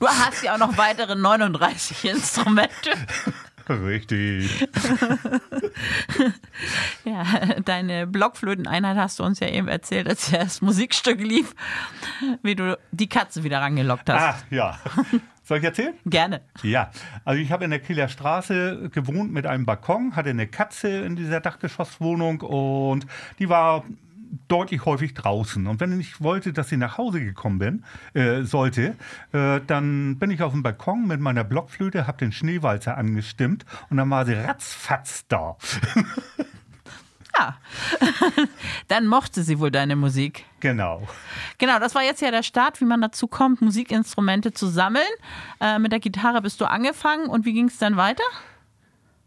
Du 0.00 0.08
hast 0.08 0.42
ja 0.42 0.54
auch 0.54 0.58
noch 0.58 0.76
weitere 0.76 1.14
39 1.14 2.04
Instrumente. 2.06 2.90
Richtig. 3.68 4.66
Ja, 7.04 7.24
deine 7.64 8.08
Blockflöteneinheit 8.08 8.96
hast 8.96 9.18
du 9.20 9.24
uns 9.24 9.38
ja 9.38 9.48
eben 9.48 9.68
erzählt, 9.68 10.08
als 10.08 10.30
das 10.30 10.62
Musikstück 10.62 11.20
lief, 11.20 11.54
wie 12.42 12.56
du 12.56 12.76
die 12.90 13.08
Katze 13.08 13.44
wieder 13.44 13.60
rangelockt 13.60 14.08
hast. 14.10 14.20
Ah, 14.20 14.36
ja. 14.50 14.78
Soll 15.52 15.58
ich 15.58 15.64
erzählen? 15.64 15.92
Gerne. 16.06 16.40
Ja, 16.62 16.90
also 17.26 17.38
ich 17.38 17.52
habe 17.52 17.64
in 17.64 17.70
der 17.70 17.80
Kieler 17.80 18.08
Straße 18.08 18.88
gewohnt 18.90 19.34
mit 19.34 19.46
einem 19.46 19.66
Balkon, 19.66 20.16
hatte 20.16 20.30
eine 20.30 20.46
Katze 20.46 20.88
in 20.88 21.14
dieser 21.14 21.40
Dachgeschosswohnung 21.40 22.40
und 22.40 23.06
die 23.38 23.50
war 23.50 23.84
deutlich 24.48 24.86
häufig 24.86 25.12
draußen. 25.12 25.66
Und 25.66 25.78
wenn 25.78 26.00
ich 26.00 26.22
wollte, 26.22 26.54
dass 26.54 26.70
sie 26.70 26.78
nach 26.78 26.96
Hause 26.96 27.20
gekommen 27.20 27.58
bin, 27.58 27.84
äh, 28.14 28.44
sollte, 28.44 28.94
äh, 29.32 29.60
dann 29.66 30.18
bin 30.18 30.30
ich 30.30 30.42
auf 30.42 30.52
dem 30.52 30.62
Balkon 30.62 31.06
mit 31.06 31.20
meiner 31.20 31.44
Blockflöte, 31.44 32.06
habe 32.06 32.16
den 32.16 32.32
Schneewalzer 32.32 32.96
angestimmt 32.96 33.66
und 33.90 33.98
dann 33.98 34.08
war 34.08 34.24
sie 34.24 34.32
ratzfatz 34.32 35.26
da. 35.28 35.58
Ja. 37.38 37.56
Dann 38.88 39.06
mochte 39.06 39.42
sie 39.42 39.58
wohl 39.58 39.70
deine 39.70 39.96
Musik. 39.96 40.44
genau. 40.60 41.02
Genau, 41.58 41.78
das 41.78 41.94
war 41.94 42.02
jetzt 42.02 42.20
ja 42.20 42.30
der 42.30 42.42
Start, 42.42 42.80
wie 42.80 42.84
man 42.84 43.00
dazu 43.00 43.26
kommt, 43.26 43.62
Musikinstrumente 43.62 44.52
zu 44.52 44.66
sammeln. 44.66 45.06
Äh, 45.60 45.78
mit 45.78 45.92
der 45.92 46.00
Gitarre 46.00 46.42
bist 46.42 46.60
du 46.60 46.66
angefangen 46.66 47.26
und 47.28 47.44
wie 47.44 47.52
ging 47.52 47.68
es 47.68 47.78
dann 47.78 47.96
weiter? 47.96 48.24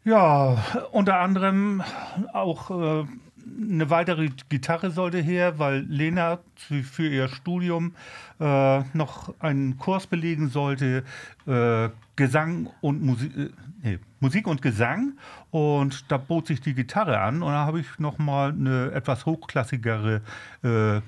Ja, 0.04 0.58
unter 0.92 1.20
anderem 1.20 1.84
auch 2.32 2.70
äh, 2.70 3.06
eine 3.46 3.90
weitere 3.90 4.30
Gitarre 4.50 4.92
sollte 4.92 5.20
her, 5.20 5.60
weil 5.60 5.86
Lena 5.88 6.40
für, 6.56 7.08
ihr 7.08 7.28
Studium 7.28 7.96
äh, 8.40 8.80
noch 8.94 9.34
einen 9.40 9.78
Kurs 9.78 10.08
belegen 10.08 10.50
sollte, 10.50 11.04
äh, 11.48 11.90
Gesang 12.16 12.70
und 12.82 13.04
Musik, 13.04 13.38
äh, 13.38 13.50
nee, 13.84 14.00
Musik 14.20 14.48
und 14.48 14.62
Gesang. 14.62 15.14
Und 15.52 16.12
da 16.12 16.18
bot 16.18 16.48
sich 16.48 16.62
die 16.62 16.74
Gitarre 16.74 17.20
an 17.20 17.44
und 17.44 17.52
da 17.52 17.66
habe 17.66 17.80
ich 17.80 18.00
noch 18.00 18.18
mal 18.18 18.50
eine 18.50 18.92
etwas 18.92 19.26
hochklassigere 19.26 20.22
äh, 20.64 21.02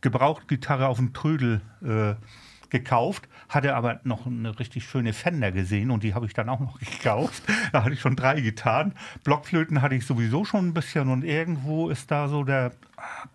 Gebrauchtgitarre 0.00 0.86
auf 0.86 0.98
dem 0.98 1.12
Trödel 1.12 1.60
äh, 1.82 2.14
gekauft, 2.70 3.28
hatte 3.48 3.74
aber 3.74 4.00
noch 4.04 4.26
eine 4.26 4.58
richtig 4.58 4.84
schöne 4.84 5.12
Fender 5.12 5.52
gesehen 5.52 5.90
und 5.90 6.02
die 6.02 6.14
habe 6.14 6.26
ich 6.26 6.34
dann 6.34 6.48
auch 6.48 6.60
noch 6.60 6.78
gekauft. 6.80 7.42
Da 7.72 7.84
hatte 7.84 7.94
ich 7.94 8.00
schon 8.00 8.16
drei 8.16 8.40
Gitarren. 8.40 8.94
Blockflöten 9.24 9.82
hatte 9.82 9.94
ich 9.94 10.06
sowieso 10.06 10.44
schon 10.44 10.68
ein 10.68 10.74
bisschen 10.74 11.08
und 11.08 11.24
irgendwo 11.24 11.88
ist 11.88 12.10
da 12.10 12.28
so 12.28 12.44
der 12.44 12.72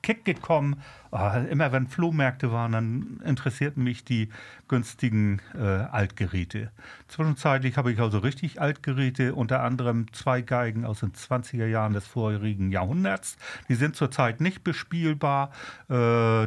Kick 0.02 0.26
gekommen. 0.26 0.82
Ah, 1.16 1.38
immer 1.38 1.72
wenn 1.72 1.88
Flohmärkte 1.88 2.52
waren, 2.52 2.74
dann 2.74 3.22
interessierten 3.24 3.82
mich 3.82 4.04
die 4.04 4.28
günstigen 4.68 5.42
äh, 5.58 5.62
Altgeräte. 5.62 6.72
Zwischenzeitlich 7.08 7.78
habe 7.78 7.94
ich 7.94 8.02
also 8.02 8.18
richtig 8.18 8.60
Altgeräte, 8.60 9.34
unter 9.34 9.64
anderem 9.64 10.12
zwei 10.12 10.42
Geigen 10.42 10.84
aus 10.84 11.00
den 11.00 11.14
20er 11.14 11.68
Jahren 11.68 11.94
des 11.94 12.06
vorherigen 12.06 12.70
Jahrhunderts. 12.70 13.38
Die 13.70 13.76
sind 13.76 13.96
zurzeit 13.96 14.42
nicht 14.42 14.66
bespielbar. 14.66 15.52
Äh, 15.88 15.94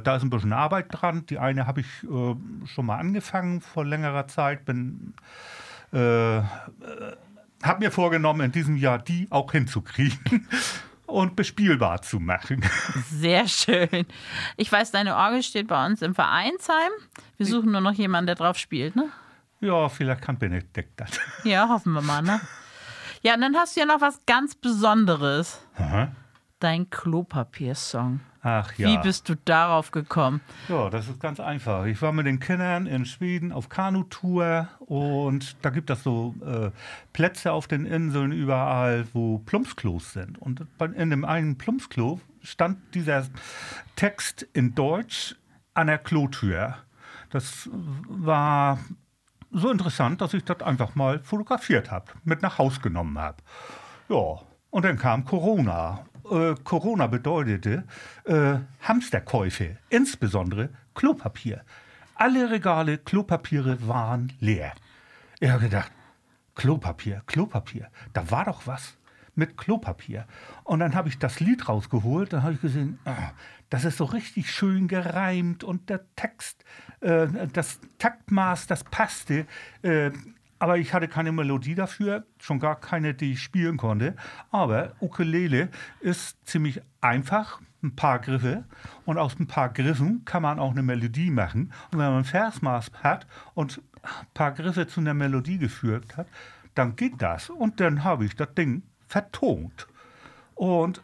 da 0.00 0.16
ist 0.16 0.22
ein 0.22 0.28
bisschen 0.28 0.52
Arbeit 0.52 0.88
dran. 0.90 1.24
Die 1.24 1.38
eine 1.38 1.66
habe 1.66 1.80
ich 1.80 2.04
äh, 2.04 2.34
schon 2.66 2.84
mal 2.84 2.98
angefangen 2.98 3.62
vor 3.62 3.86
längerer 3.86 4.28
Zeit, 4.28 4.66
bin 4.66 5.14
äh, 5.92 6.42
habe 7.62 7.78
mir 7.78 7.90
vorgenommen, 7.90 8.42
in 8.42 8.52
diesem 8.52 8.76
Jahr 8.76 8.98
die 8.98 9.28
auch 9.30 9.50
hinzukriegen 9.52 10.46
und 11.08 11.36
bespielbar 11.36 12.02
zu 12.02 12.20
machen. 12.20 12.64
Sehr 13.10 13.48
schön. 13.48 14.06
Ich 14.56 14.70
weiß, 14.70 14.90
deine 14.92 15.16
Orgel 15.16 15.42
steht 15.42 15.66
bei 15.66 15.86
uns 15.86 16.02
im 16.02 16.14
Vereinsheim. 16.14 16.92
Wir 17.36 17.46
suchen 17.46 17.72
nur 17.72 17.80
noch 17.80 17.92
jemanden, 17.92 18.26
der 18.26 18.36
drauf 18.36 18.58
spielt, 18.58 18.94
ne? 18.94 19.08
Ja, 19.60 19.88
vielleicht 19.88 20.22
kann 20.22 20.38
Benedikt 20.38 21.00
das. 21.00 21.10
Ja, 21.44 21.68
hoffen 21.68 21.92
wir 21.92 22.02
mal, 22.02 22.22
ne? 22.22 22.40
Ja, 23.22 23.34
und 23.34 23.40
dann 23.40 23.56
hast 23.56 23.74
du 23.74 23.80
ja 23.80 23.86
noch 23.86 24.00
was 24.00 24.20
ganz 24.26 24.54
Besonderes. 24.54 25.60
Aha. 25.76 26.12
Dein 26.60 26.90
Klopapiersong. 26.90 28.20
Ach 28.42 28.72
ja. 28.78 28.88
Wie 28.88 28.98
bist 28.98 29.28
du 29.28 29.34
darauf 29.44 29.90
gekommen? 29.90 30.40
Ja, 30.68 30.90
das 30.90 31.08
ist 31.08 31.20
ganz 31.20 31.40
einfach. 31.40 31.86
Ich 31.86 32.00
war 32.00 32.12
mit 32.12 32.26
den 32.26 32.38
Kindern 32.38 32.86
in 32.86 33.04
Schweden 33.04 33.52
auf 33.52 33.68
Kanutour 33.68 34.68
und 34.80 35.56
da 35.62 35.70
gibt 35.70 35.90
es 35.90 36.02
so 36.04 36.34
äh, 36.44 36.70
Plätze 37.12 37.52
auf 37.52 37.66
den 37.66 37.84
Inseln 37.84 38.32
überall, 38.32 39.06
wo 39.12 39.38
Plumpsklos 39.38 40.12
sind. 40.12 40.38
Und 40.38 40.66
in 40.94 41.10
dem 41.10 41.24
einen 41.24 41.58
Plumpsklo 41.58 42.20
stand 42.42 42.78
dieser 42.94 43.26
Text 43.96 44.46
in 44.52 44.74
Deutsch 44.74 45.34
an 45.74 45.88
der 45.88 45.98
Klotür. 45.98 46.76
Das 47.30 47.68
war 48.08 48.78
so 49.50 49.70
interessant, 49.70 50.20
dass 50.20 50.34
ich 50.34 50.44
das 50.44 50.60
einfach 50.62 50.94
mal 50.94 51.20
fotografiert 51.20 51.90
habe, 51.90 52.06
mit 52.24 52.42
nach 52.42 52.58
Haus 52.58 52.80
genommen 52.80 53.18
habe. 53.18 53.38
Ja, 54.08 54.40
und 54.70 54.84
dann 54.84 54.98
kam 54.98 55.24
Corona. 55.24 56.04
Äh, 56.30 56.54
Corona 56.64 57.06
bedeutete 57.06 57.84
äh, 58.24 58.58
Hamsterkäufe, 58.82 59.76
insbesondere 59.88 60.70
Klopapier. 60.94 61.64
Alle 62.14 62.50
Regale 62.50 62.98
Klopapiere 62.98 63.86
waren 63.86 64.32
leer. 64.40 64.72
Ich 65.40 65.48
habe 65.48 65.64
gedacht, 65.64 65.92
Klopapier, 66.54 67.22
Klopapier, 67.26 67.88
da 68.12 68.30
war 68.30 68.44
doch 68.44 68.66
was 68.66 68.96
mit 69.36 69.56
Klopapier. 69.56 70.26
Und 70.64 70.80
dann 70.80 70.94
habe 70.96 71.08
ich 71.08 71.18
das 71.18 71.38
Lied 71.38 71.68
rausgeholt, 71.68 72.32
dann 72.32 72.42
habe 72.42 72.54
ich 72.54 72.60
gesehen, 72.60 72.98
ah, 73.04 73.30
das 73.70 73.84
ist 73.84 73.98
so 73.98 74.04
richtig 74.04 74.50
schön 74.50 74.88
gereimt 74.88 75.62
und 75.62 75.88
der 75.88 76.00
Text, 76.16 76.64
äh, 77.00 77.28
das 77.52 77.78
Taktmaß, 77.98 78.66
das 78.66 78.82
passte. 78.84 79.46
Äh, 79.82 80.10
aber 80.58 80.78
ich 80.78 80.92
hatte 80.92 81.08
keine 81.08 81.32
Melodie 81.32 81.74
dafür, 81.74 82.24
schon 82.38 82.58
gar 82.58 82.80
keine, 82.80 83.14
die 83.14 83.32
ich 83.32 83.42
spielen 83.42 83.76
konnte. 83.76 84.16
Aber 84.50 84.92
Ukulele 85.00 85.68
ist 86.00 86.36
ziemlich 86.46 86.80
einfach, 87.00 87.60
ein 87.82 87.94
paar 87.94 88.18
Griffe 88.18 88.64
und 89.04 89.18
aus 89.18 89.38
ein 89.38 89.46
paar 89.46 89.68
Griffen 89.68 90.24
kann 90.24 90.42
man 90.42 90.58
auch 90.58 90.72
eine 90.72 90.82
Melodie 90.82 91.30
machen. 91.30 91.72
Und 91.92 91.98
wenn 91.98 92.06
man 92.06 92.18
ein 92.18 92.24
Versmaß 92.24 92.90
hat 93.02 93.26
und 93.54 93.80
ein 94.02 94.26
paar 94.34 94.52
Griffe 94.52 94.86
zu 94.86 95.00
einer 95.00 95.14
Melodie 95.14 95.58
geführt 95.58 96.16
hat, 96.16 96.26
dann 96.74 96.96
geht 96.96 97.22
das. 97.22 97.50
Und 97.50 97.80
dann 97.80 98.04
habe 98.04 98.24
ich 98.24 98.34
das 98.36 98.52
Ding 98.54 98.82
vertont. 99.06 99.86
Und 100.54 101.02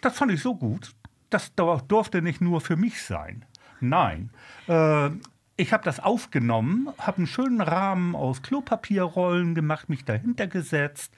das 0.00 0.16
fand 0.16 0.32
ich 0.32 0.42
so 0.42 0.54
gut, 0.54 0.92
das 1.30 1.52
durfte 1.54 2.22
nicht 2.22 2.40
nur 2.40 2.60
für 2.60 2.76
mich 2.76 3.02
sein. 3.02 3.44
Nein. 3.80 4.30
Äh, 4.66 5.10
ich 5.56 5.72
habe 5.72 5.84
das 5.84 6.00
aufgenommen, 6.00 6.88
habe 6.98 7.18
einen 7.18 7.26
schönen 7.26 7.60
Rahmen 7.60 8.14
aus 8.14 8.42
Klopapierrollen 8.42 9.54
gemacht, 9.54 9.88
mich 9.88 10.04
dahinter 10.04 10.46
gesetzt, 10.46 11.12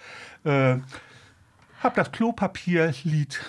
äh, 0.45 0.77
habe 1.83 1.97
das 1.97 2.13
Klopapierlied 2.13 3.41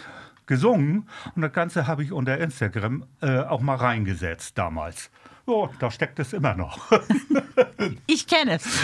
gesungen 0.47 1.08
und 1.36 1.43
das 1.43 1.54
Ganze 1.54 1.86
habe 1.86 2.04
ich 2.04 2.12
unter 2.12 2.38
Instagram 2.39 3.06
äh, 3.21 3.39
auch 3.39 3.62
mal 3.62 3.75
reingesetzt 3.75 4.58
damals. 4.58 5.12
Oh, 5.45 5.70
da 5.80 5.89
steckt 5.91 6.20
es 6.20 6.34
immer 6.34 6.55
noch. 6.55 6.91
ich 8.07 8.28
kenne 8.28 8.53
es. 8.53 8.84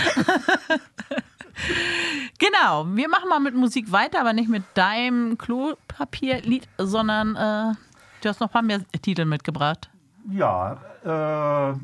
genau, 2.40 2.86
wir 2.88 3.10
machen 3.10 3.30
mal 3.30 3.40
mit 3.40 3.56
Musik 3.56 3.92
weiter, 3.92 4.22
aber 4.22 4.34
nicht 4.34 4.50
mit 4.50 4.64
deinem 4.76 5.38
Klopapierlied, 5.38 6.68
sondern 6.78 7.36
äh, 7.36 7.76
du 8.22 8.30
hast 8.30 8.40
noch 8.40 8.50
ein 8.50 8.54
paar 8.54 8.62
mehr 8.62 8.82
Titel 9.02 9.26
mitgebracht. 9.26 9.90
Ja, 10.32 10.80
äh, 11.04 11.76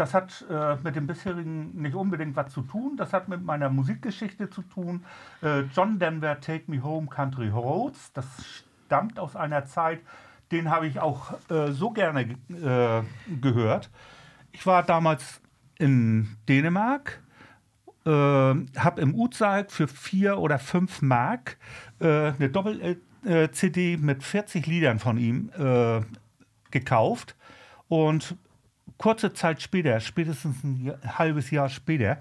das 0.00 0.14
hat 0.14 0.46
äh, 0.48 0.76
mit 0.82 0.96
dem 0.96 1.06
bisherigen 1.06 1.80
nicht 1.80 1.94
unbedingt 1.94 2.34
was 2.34 2.52
zu 2.52 2.62
tun. 2.62 2.96
Das 2.96 3.12
hat 3.12 3.28
mit 3.28 3.44
meiner 3.44 3.68
Musikgeschichte 3.68 4.48
zu 4.48 4.62
tun. 4.62 5.04
Äh, 5.42 5.64
John 5.74 5.98
Denver, 5.98 6.40
Take 6.40 6.70
Me 6.70 6.82
Home, 6.82 7.06
Country 7.06 7.50
Roads. 7.50 8.10
Das 8.14 8.26
stammt 8.86 9.18
aus 9.18 9.36
einer 9.36 9.66
Zeit, 9.66 10.00
den 10.52 10.70
habe 10.70 10.86
ich 10.86 11.00
auch 11.00 11.34
äh, 11.50 11.70
so 11.72 11.90
gerne 11.90 12.22
äh, 12.22 13.02
gehört. 13.42 13.90
Ich 14.52 14.66
war 14.66 14.82
damals 14.82 15.42
in 15.78 16.34
Dänemark, 16.48 17.22
äh, 18.06 18.10
habe 18.10 19.00
im 19.02 19.14
Utsalk 19.14 19.70
für 19.70 19.86
vier 19.86 20.38
oder 20.38 20.58
fünf 20.58 21.02
Mark 21.02 21.58
äh, 22.00 22.32
eine 22.32 22.48
Doppel-CD 22.48 23.98
mit 23.98 24.22
40 24.24 24.66
Liedern 24.66 24.98
von 24.98 25.18
ihm 25.18 25.50
gekauft 26.70 27.36
und 27.88 28.34
kurze 29.00 29.32
Zeit 29.32 29.62
später, 29.62 29.98
spätestens 30.00 30.62
ein 30.62 30.92
halbes 31.16 31.50
Jahr 31.50 31.70
später, 31.70 32.18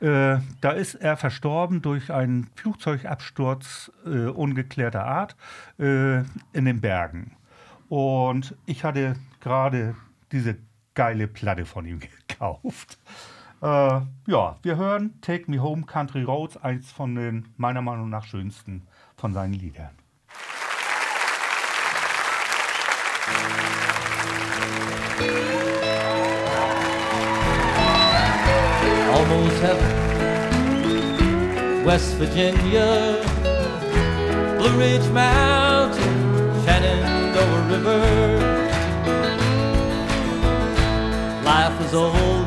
äh, 0.00 0.38
da 0.62 0.70
ist 0.70 0.94
er 0.94 1.18
verstorben 1.18 1.82
durch 1.82 2.10
einen 2.10 2.48
Flugzeugabsturz 2.56 3.92
äh, 4.06 4.28
ungeklärter 4.28 5.04
Art 5.04 5.36
äh, 5.78 6.20
in 6.54 6.64
den 6.64 6.80
Bergen. 6.80 7.36
Und 7.90 8.56
ich 8.64 8.82
hatte 8.82 9.16
gerade 9.40 9.94
diese 10.32 10.56
geile 10.94 11.28
Platte 11.28 11.66
von 11.66 11.84
ihm 11.84 12.00
gekauft. 12.28 12.98
Äh, 13.60 13.66
ja, 13.66 14.56
wir 14.62 14.76
hören 14.76 15.20
Take 15.20 15.50
Me 15.50 15.62
Home 15.62 15.82
Country 15.84 16.22
Roads, 16.22 16.56
eins 16.56 16.90
von 16.90 17.14
den 17.14 17.48
meiner 17.58 17.82
Meinung 17.82 18.08
nach 18.08 18.24
schönsten 18.24 18.86
von 19.16 19.34
seinen 19.34 19.52
Liedern. 19.52 19.90
almost 25.22 25.48
heaven. 29.62 29.90
West 31.84 32.14
Virginia, 32.16 33.22
Blue 34.58 34.76
Ridge 34.76 35.08
Mountain, 35.10 36.16
Shenandoah 36.64 37.62
River. 37.70 38.02
Life 41.44 41.80
is 41.84 41.94
old 41.94 42.41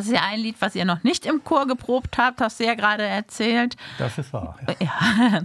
das 0.00 0.06
ist 0.06 0.14
ja 0.14 0.22
ein 0.24 0.40
Lied, 0.40 0.56
was 0.60 0.74
ihr 0.74 0.86
noch 0.86 1.02
nicht 1.02 1.26
im 1.26 1.44
Chor 1.44 1.66
geprobt 1.66 2.16
habt, 2.16 2.40
hast 2.40 2.58
du 2.58 2.64
ja 2.64 2.74
gerade 2.74 3.02
erzählt. 3.02 3.76
Das 3.98 4.16
ist 4.16 4.32
wahr. 4.32 4.56
Ja. 4.66 4.74
Ja, 4.80 5.40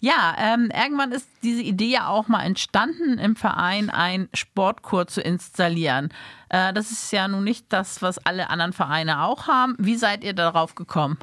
ja 0.00 0.36
ähm, 0.38 0.70
irgendwann 0.72 1.10
ist 1.10 1.28
diese 1.42 1.62
Idee 1.62 1.90
ja 1.90 2.06
auch 2.06 2.28
mal 2.28 2.44
entstanden, 2.44 3.18
im 3.18 3.34
Verein 3.34 3.90
einen 3.90 4.28
Sportchor 4.32 5.08
zu 5.08 5.20
installieren. 5.20 6.10
Äh, 6.50 6.72
das 6.72 6.92
ist 6.92 7.12
ja 7.12 7.26
nun 7.26 7.42
nicht 7.42 7.72
das, 7.72 8.00
was 8.00 8.24
alle 8.24 8.48
anderen 8.48 8.72
Vereine 8.72 9.24
auch 9.24 9.48
haben. 9.48 9.74
Wie 9.78 9.96
seid 9.96 10.22
ihr 10.22 10.34
darauf 10.34 10.76
gekommen? 10.76 11.18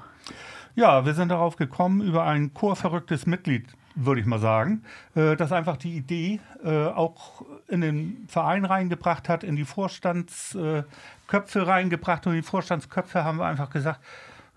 Ja, 0.75 1.05
wir 1.05 1.13
sind 1.13 1.29
darauf 1.29 1.55
gekommen 1.55 2.01
über 2.01 2.25
ein 2.25 2.53
chorverrücktes 2.53 3.27
Mitglied, 3.27 3.67
würde 3.95 4.19
ich 4.19 4.27
mal 4.27 4.39
sagen, 4.39 4.83
äh, 5.15 5.37
das 5.37 5.53
einfach 5.53 5.77
die 5.77 5.95
Idee 5.95 6.41
äh, 6.65 6.87
auch 6.87 7.45
in 7.69 7.79
den 7.79 8.25
Verein 8.27 8.65
reingebracht 8.65 9.29
hat, 9.29 9.45
in 9.45 9.55
die 9.55 9.65
Vorstandsköpfe 11.27 11.67
reingebracht 11.67 12.27
und 12.27 12.33
die 12.33 12.41
Vorstandsköpfe 12.41 13.23
haben 13.23 13.41
einfach 13.41 13.69
gesagt, 13.69 13.99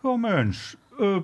ja 0.02 0.16
Mensch, 0.16 0.76
äh, 0.98 1.20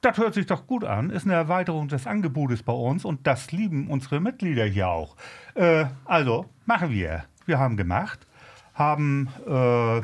das 0.00 0.18
hört 0.18 0.34
sich 0.34 0.46
doch 0.46 0.66
gut 0.66 0.84
an, 0.84 1.10
ist 1.10 1.24
eine 1.24 1.34
Erweiterung 1.34 1.88
des 1.88 2.06
Angebotes 2.06 2.62
bei 2.62 2.72
uns 2.72 3.04
und 3.04 3.26
das 3.26 3.52
lieben 3.52 3.88
unsere 3.88 4.20
Mitglieder 4.20 4.66
hier 4.66 4.88
auch. 4.88 5.16
Äh, 5.54 5.86
also 6.04 6.46
machen 6.66 6.90
wir. 6.90 7.24
Wir 7.46 7.58
haben 7.58 7.76
gemacht, 7.76 8.26
haben 8.74 9.28
äh, 9.46 10.02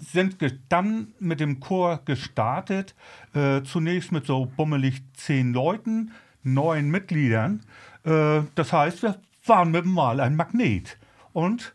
sind 0.00 0.36
dann 0.68 1.08
mit 1.18 1.40
dem 1.40 1.60
Chor 1.60 2.00
gestartet, 2.04 2.94
äh, 3.34 3.62
zunächst 3.62 4.12
mit 4.12 4.26
so 4.26 4.46
bummelig 4.46 5.02
zehn 5.14 5.52
Leuten, 5.52 6.12
neun 6.42 6.90
Mitgliedern. 6.90 7.62
Äh, 8.04 8.42
das 8.54 8.72
heißt, 8.72 9.02
wir 9.02 9.20
waren 9.46 9.70
mit 9.70 9.84
dem 9.84 9.92
Mal 9.92 10.20
ein 10.20 10.36
Magnet. 10.36 10.98
Und 11.32 11.74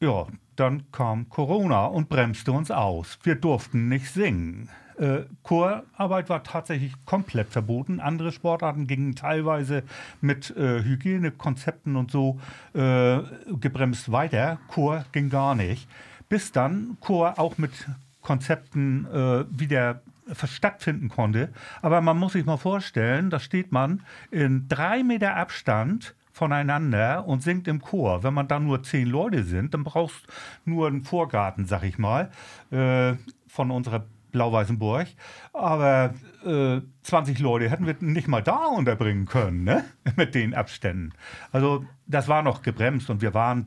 ja, 0.00 0.26
dann 0.56 0.90
kam 0.92 1.28
Corona 1.28 1.86
und 1.86 2.08
bremste 2.08 2.52
uns 2.52 2.70
aus. 2.70 3.18
Wir 3.22 3.34
durften 3.34 3.88
nicht 3.88 4.10
singen. 4.10 4.68
Äh, 4.98 5.24
Chorarbeit 5.42 6.28
war 6.28 6.42
tatsächlich 6.42 6.92
komplett 7.06 7.48
verboten. 7.48 8.00
Andere 8.00 8.32
Sportarten 8.32 8.86
gingen 8.86 9.14
teilweise 9.14 9.82
mit 10.20 10.54
äh, 10.56 10.82
Hygienekonzepten 10.82 11.96
und 11.96 12.10
so 12.10 12.38
äh, 12.74 13.20
gebremst 13.60 14.12
weiter. 14.12 14.58
Chor 14.68 15.04
ging 15.12 15.30
gar 15.30 15.54
nicht. 15.54 15.88
Bis 16.28 16.52
dann 16.52 16.98
Chor 17.00 17.38
auch 17.38 17.56
mit 17.56 17.72
Konzepten 18.20 19.06
äh, 19.06 19.44
wieder 19.50 20.02
stattfinden 20.44 21.08
konnte. 21.08 21.48
Aber 21.82 22.00
man 22.00 22.18
muss 22.18 22.34
sich 22.34 22.44
mal 22.44 22.56
vorstellen, 22.56 23.30
da 23.30 23.40
steht 23.40 23.72
man 23.72 24.02
in 24.30 24.68
drei 24.68 25.02
Meter 25.02 25.36
Abstand 25.36 26.14
voneinander 26.32 27.26
und 27.26 27.42
singt 27.42 27.68
im 27.68 27.80
Chor. 27.80 28.22
Wenn 28.22 28.34
man 28.34 28.48
dann 28.48 28.66
nur 28.66 28.82
zehn 28.82 29.08
Leute 29.08 29.44
sind, 29.44 29.74
dann 29.74 29.84
brauchst 29.84 30.26
nur 30.64 30.88
einen 30.88 31.02
Vorgarten, 31.02 31.66
sag 31.66 31.82
ich 31.82 31.98
mal, 31.98 32.30
äh, 32.70 33.14
von 33.46 33.70
unserer 33.70 34.06
blau-weißen 34.30 34.78
Burg. 34.78 35.08
Aber 35.52 36.14
äh, 36.44 36.80
20 37.02 37.38
Leute 37.40 37.70
hätten 37.70 37.86
wir 37.86 37.96
nicht 38.00 38.28
mal 38.28 38.42
da 38.42 38.66
unterbringen 38.66 39.26
können, 39.26 39.64
ne? 39.64 39.84
mit 40.16 40.34
den 40.34 40.54
Abständen. 40.54 41.12
Also 41.52 41.84
das 42.06 42.28
war 42.28 42.42
noch 42.42 42.62
gebremst 42.62 43.10
und 43.10 43.22
wir 43.22 43.34
waren 43.34 43.66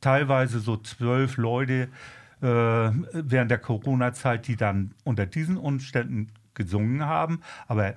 teilweise 0.00 0.60
so 0.60 0.76
zwölf 0.76 1.36
Leute 1.36 1.88
äh, 2.42 2.46
während 2.46 3.50
der 3.50 3.58
Corona-Zeit, 3.58 4.46
die 4.46 4.56
dann 4.56 4.92
unter 5.04 5.26
diesen 5.26 5.56
Umständen 5.56 6.28
gesungen 6.54 7.04
haben. 7.04 7.40
Aber 7.66 7.94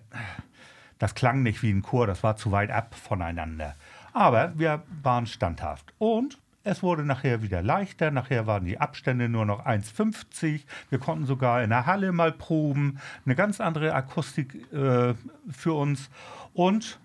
das 0.98 1.16
klang 1.16 1.44
nicht 1.44 1.64
wie 1.64 1.72
ein 1.72 1.82
Chor, 1.82 2.08
das 2.08 2.24
war 2.24 2.36
zu 2.36 2.52
weit 2.52 2.72
ab 2.72 2.96
voneinander. 2.96 3.76
Aber 4.14 4.58
wir 4.58 4.84
waren 5.04 5.26
standhaft. 5.26 5.94
Und 5.98 6.38
es 6.64 6.84
wurde 6.84 7.04
nachher 7.04 7.42
wieder 7.42 7.62
leichter. 7.62 8.12
Nachher 8.12 8.48
waren 8.48 8.66
die 8.66 8.80
Abstände 8.80 9.30
nur 9.30 9.46
noch 9.46 9.66
1,50. 9.66 10.62
Wir 10.90 11.00
konnten 11.00 11.26
sogar 11.26 11.64
in 11.64 11.70
der 11.70 11.86
Halle 11.86 12.12
mal 12.12 12.32
proben. 12.32 13.00
Eine 13.26 13.36
ganz 13.36 13.62
andere 13.62 13.94
Akustik 13.94 14.72
äh, 14.74 15.14
für 15.50 15.74
uns. 15.74 16.10
Und 16.54 17.00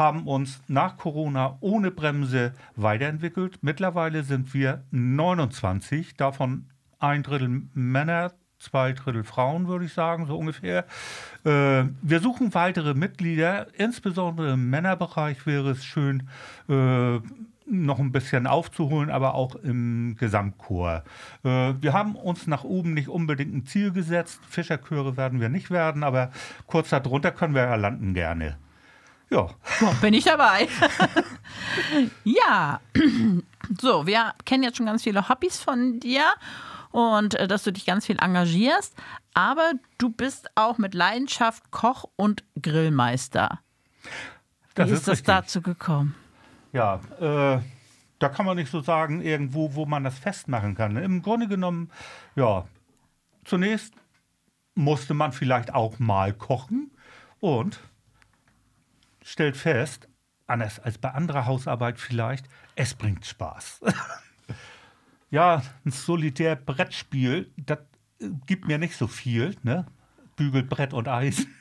haben 0.00 0.26
uns 0.26 0.62
nach 0.66 0.96
Corona 0.96 1.58
ohne 1.60 1.90
Bremse 1.90 2.54
weiterentwickelt. 2.74 3.58
Mittlerweile 3.60 4.22
sind 4.22 4.54
wir 4.54 4.82
29, 4.92 6.16
davon 6.16 6.70
ein 6.98 7.22
Drittel 7.22 7.64
Männer, 7.74 8.32
zwei 8.60 8.92
Drittel 8.92 9.24
Frauen, 9.24 9.66
würde 9.66 9.86
ich 9.86 9.92
sagen, 9.92 10.26
so 10.26 10.38
ungefähr. 10.38 10.84
Äh, 11.44 11.84
wir 12.02 12.20
suchen 12.20 12.54
weitere 12.54 12.94
Mitglieder, 12.94 13.66
insbesondere 13.74 14.52
im 14.52 14.70
Männerbereich 14.70 15.46
wäre 15.46 15.70
es 15.70 15.84
schön, 15.84 16.28
äh, 16.68 17.18
noch 17.66 18.00
ein 18.00 18.12
bisschen 18.12 18.46
aufzuholen, 18.46 19.10
aber 19.10 19.34
auch 19.34 19.54
im 19.54 20.16
Gesamtchor. 20.18 21.04
Äh, 21.44 21.74
wir 21.80 21.92
haben 21.92 22.16
uns 22.16 22.46
nach 22.46 22.64
oben 22.64 22.94
nicht 22.94 23.08
unbedingt 23.08 23.54
ein 23.54 23.66
Ziel 23.66 23.92
gesetzt. 23.92 24.40
Fischerchöre 24.48 25.16
werden 25.16 25.40
wir 25.40 25.48
nicht 25.48 25.70
werden, 25.70 26.02
aber 26.02 26.30
kurz 26.66 26.90
darunter 26.90 27.30
können 27.30 27.54
wir 27.54 27.62
ja 27.62 27.76
landen 27.76 28.12
gerne. 28.12 28.58
Ja. 29.30 29.48
Boah, 29.78 29.94
bin 30.00 30.12
ich 30.12 30.24
dabei. 30.24 30.66
ja, 32.24 32.80
so, 33.80 34.06
wir 34.06 34.34
kennen 34.44 34.64
jetzt 34.64 34.76
schon 34.76 34.86
ganz 34.86 35.04
viele 35.04 35.28
Hobbys 35.28 35.60
von 35.60 36.00
dir 36.00 36.24
und 36.90 37.34
äh, 37.34 37.48
dass 37.48 37.62
du 37.64 37.72
dich 37.72 37.86
ganz 37.86 38.06
viel 38.06 38.18
engagierst, 38.20 38.96
aber 39.34 39.72
du 39.98 40.10
bist 40.10 40.50
auch 40.56 40.78
mit 40.78 40.94
Leidenschaft 40.94 41.70
Koch 41.70 42.04
und 42.16 42.44
Grillmeister. 42.60 43.60
Wie 44.02 44.08
Das 44.74 44.90
ist, 44.90 44.98
ist 44.98 45.08
das 45.08 45.12
richtig. 45.12 45.26
dazu 45.26 45.62
gekommen? 45.62 46.14
Ja, 46.72 47.00
äh, 47.20 47.60
da 48.18 48.28
kann 48.28 48.46
man 48.46 48.56
nicht 48.56 48.70
so 48.70 48.80
sagen, 48.80 49.22
irgendwo, 49.22 49.74
wo 49.74 49.86
man 49.86 50.04
das 50.04 50.18
festmachen 50.18 50.74
kann. 50.74 50.96
Im 50.96 51.22
Grunde 51.22 51.48
genommen, 51.48 51.90
ja, 52.36 52.66
zunächst 53.44 53.94
musste 54.74 55.14
man 55.14 55.32
vielleicht 55.32 55.74
auch 55.74 55.98
mal 55.98 56.32
kochen 56.32 56.90
und 57.40 57.80
stellt 59.22 59.56
fest, 59.56 60.08
anders 60.46 60.78
als 60.80 60.98
bei 60.98 61.10
anderer 61.10 61.46
Hausarbeit 61.46 61.98
vielleicht, 61.98 62.46
es 62.76 62.94
bringt 62.94 63.24
Spaß. 63.26 63.80
ja, 65.30 65.62
ein 65.84 65.92
solitär 65.92 66.56
Brettspiel, 66.56 67.50
das 67.56 67.78
äh, 68.20 68.28
gibt 68.46 68.66
mir 68.66 68.78
nicht 68.78 68.96
so 68.96 69.06
viel, 69.06 69.56
ne? 69.62 69.86
Bügelt 70.36 70.68
Brett 70.68 70.92
und 70.92 71.08
Eis. 71.08 71.46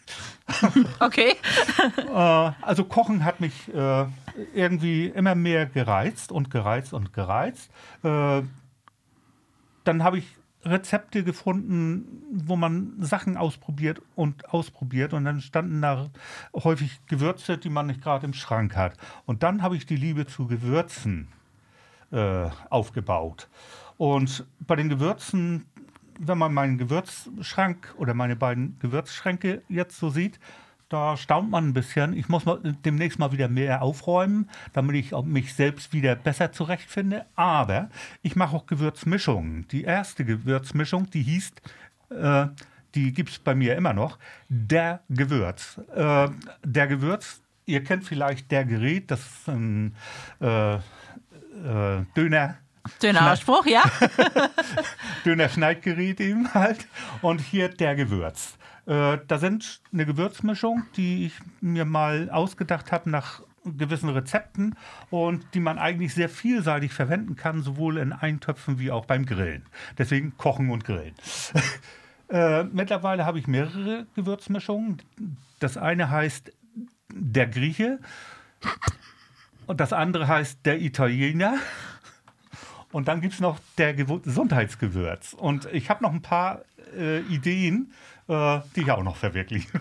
Okay. 1.00 1.36
Äh, 1.98 2.52
also 2.62 2.84
Kochen 2.84 3.24
hat 3.24 3.40
mich 3.40 3.72
äh, 3.72 4.06
irgendwie 4.56 5.06
immer 5.06 5.36
mehr 5.36 5.68
gereizt 5.68 6.32
und 6.32 6.50
gereizt 6.50 6.92
und 6.92 7.14
gereizt. 7.14 7.70
Äh, 8.04 8.42
dann 9.84 10.04
habe 10.04 10.18
ich 10.18 10.26
Rezepte 10.66 11.24
gefunden, 11.24 12.24
wo 12.32 12.56
man 12.56 12.96
Sachen 13.00 13.38
ausprobiert 13.38 14.02
und 14.16 14.50
ausprobiert 14.50 15.14
und 15.14 15.24
dann 15.24 15.40
standen 15.40 15.82
da 15.82 16.10
häufig 16.54 17.00
Gewürze, 17.06 17.58
die 17.60 17.70
man 17.70 17.86
nicht 17.86 18.02
gerade 18.02 18.26
im 18.26 18.34
Schrank 18.34 18.76
hat. 18.76 18.98
Und 19.26 19.44
dann 19.44 19.62
habe 19.62 19.78
ich 19.78 19.86
die 19.86 19.96
Liebe 19.96 20.26
zu 20.26 20.48
Gewürzen 20.48 21.30
äh, 22.12 22.49
aufgebaut. 22.70 23.47
Und 23.97 24.45
bei 24.60 24.76
den 24.76 24.89
Gewürzen, 24.89 25.66
wenn 26.20 26.38
man 26.38 26.53
meinen 26.53 26.78
Gewürzschrank 26.78 27.93
oder 27.97 28.14
meine 28.14 28.36
beiden 28.36 28.78
Gewürzschränke 28.80 29.62
jetzt 29.68 29.97
so 29.97 30.10
sieht, 30.10 30.39
da 30.89 31.18
staunt 31.18 31.51
man 31.51 31.68
ein 31.68 31.74
bisschen. 31.74 32.14
Ich 32.14 32.30
muss 32.30 32.45
mal, 32.45 32.60
demnächst 32.84 33.20
mal 33.20 33.32
wieder 33.32 33.47
mehr 33.47 33.84
aufräumen, 33.84 34.49
damit 34.74 34.95
ich 34.95 35.12
mich 35.24 35.53
selbst 35.53 35.93
wieder 35.93 36.16
besser 36.16 36.51
zurechtfinde. 36.51 37.26
Aber 37.36 37.89
ich 38.24 38.36
mache 38.36 38.55
auch 38.55 38.66
Gewürzmischungen. 38.66 39.68
Die 39.68 39.84
erste 39.84 40.26
Gewürzmischung, 40.26 41.10
die 41.12 41.22
hieß, 41.22 41.51
äh, 42.10 42.47
die 42.95 43.14
gibt 43.14 43.30
es 43.30 43.39
bei 43.39 43.53
mir 43.53 43.76
immer 43.76 43.93
noch, 43.93 44.18
der 44.49 45.01
Gewürz. 45.10 45.80
Äh, 45.95 46.30
der 46.64 46.88
Gewürz, 46.88 47.41
ihr 47.66 47.84
kennt 47.84 48.03
vielleicht 48.03 48.49
der 48.49 48.66
Gerät, 48.66 49.12
das 49.12 49.20
ist 49.20 49.47
ein 49.47 49.95
äh, 50.39 50.80
äh, 51.64 52.05
Döner. 52.16 52.57
Schöner 53.01 53.32
Ausspruch, 53.32 53.66
ja? 53.66 53.84
Döner-Schneidgerät 55.26 56.20
eben 56.20 56.53
halt. 56.53 56.88
Und 57.22 57.39
hier 57.39 57.70
der 57.70 57.95
Gewürz. 57.95 58.57
Äh, 58.86 59.20
da 59.28 59.38
sind 59.38 59.82
eine 59.93 60.05
Gewürzmischung, 60.05 60.84
die 60.95 61.28
ich 61.28 61.34
mir 61.62 61.86
mal 61.86 62.30
ausgedacht 62.32 62.91
habe 62.91 63.10
nach 63.10 63.41
gewissen 63.66 64.10
Rezepten 64.10 64.76
und 65.10 65.45
die 65.53 65.60
man 65.60 65.78
eigentlich 65.78 66.14
sehr 66.14 66.30
vielseitig 66.30 66.93
verwenden 66.93 67.36
kann, 67.36 67.62
sowohl 67.62 67.97
in 67.97 68.14
Eintöpfen 68.14 68.80
wie 68.80 68.91
auch 68.91 69.05
beim 69.05 69.26
Grillen. 69.26 69.66
Deswegen 69.97 70.38
Kochen 70.38 70.72
und 70.72 70.86
Grillen. 70.86 71.14
äh, 72.30 72.64
mittlerweile 72.64 73.26
habe 73.26 73.38
ich 73.38 73.47
mehrere 73.47 74.07
Gewürzmischungen. 74.16 75.01
Das 75.60 75.78
eine 75.78 76.10
heißt 76.10 76.51
der 77.14 77.47
Grieche 77.47 77.99
und 79.70 79.80
das 79.80 79.94
andere 79.94 80.28
heißt 80.28 80.66
der 80.66 80.82
Italiener. 80.82 81.60
Und 82.92 83.08
dann 83.08 83.22
gibt 83.22 83.36
es 83.36 83.40
noch 83.40 83.60
der 83.78 83.94
Gesundheitsgewürz. 83.94 85.34
Und 85.34 85.66
ich 85.72 85.92
habe 85.92 86.04
noch 86.04 86.12
ein 86.12 86.24
paar 86.24 86.64
äh, 86.98 87.20
Ideen, 87.20 87.94
äh, 88.28 88.62
die 88.76 88.82
ich 88.82 88.90
auch 88.90 89.04
noch 89.04 89.16
verwirklichen. 89.16 89.80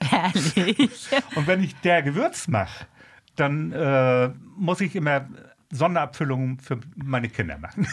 Herrlich. 0.00 1.08
Und 1.34 1.48
wenn 1.48 1.60
ich 1.60 1.74
der 1.80 2.04
Gewürz 2.04 2.46
mache, 2.46 2.86
dann 3.34 3.72
äh, 3.72 4.28
muss 4.56 4.80
ich 4.80 4.94
immer 4.94 5.28
Sonderabfüllungen 5.72 6.60
für 6.60 6.78
meine 6.94 7.30
Kinder 7.30 7.58
machen. 7.58 7.88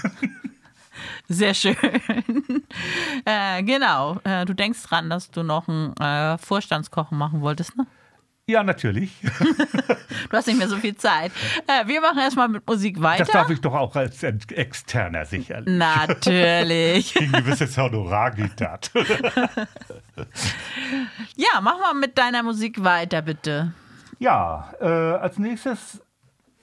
Sehr 1.28 1.56
schön. 1.56 1.76
Äh, 3.26 3.64
genau. 3.64 4.20
Äh, 4.24 4.46
du 4.46 4.54
denkst 4.54 4.84
dran, 4.84 5.10
dass 5.10 5.32
du 5.32 5.42
noch 5.42 5.68
einen 5.68 5.98
äh, 5.98 6.38
Vorstandskochen 6.38 7.18
machen 7.18 7.42
wolltest, 7.42 7.76
ne? 7.76 7.88
Ja, 8.50 8.64
natürlich. 8.64 9.12
du 10.30 10.36
hast 10.36 10.48
nicht 10.48 10.58
mehr 10.58 10.68
so 10.68 10.78
viel 10.78 10.98
Zeit. 10.98 11.32
Äh, 11.68 11.86
wir 11.88 12.02
machen 12.02 12.18
erstmal 12.18 12.48
mit 12.48 12.66
Musik 12.66 13.00
weiter. 13.00 13.26
Das 13.26 13.32
darf 13.32 13.52
ich 13.52 13.62
doch 13.62 13.76
auch 13.76 13.96
als 13.96 14.24
Externer 14.24 15.24
sicherlich. 15.26 15.78
Natürlich. 15.78 17.14
Gegen 17.20 17.32
gewisses 17.32 17.78
Honorar 17.78 18.32
geht 18.32 18.60
das. 18.60 18.92
ja, 21.36 21.62
machen 21.62 21.80
wir 21.80 21.94
mit 21.94 22.18
deiner 22.18 22.42
Musik 22.42 22.84
weiter, 22.84 23.22
bitte. 23.22 23.72
Ja, 24.18 24.74
äh, 24.82 24.86
als 24.88 25.38
nächstes 25.38 26.02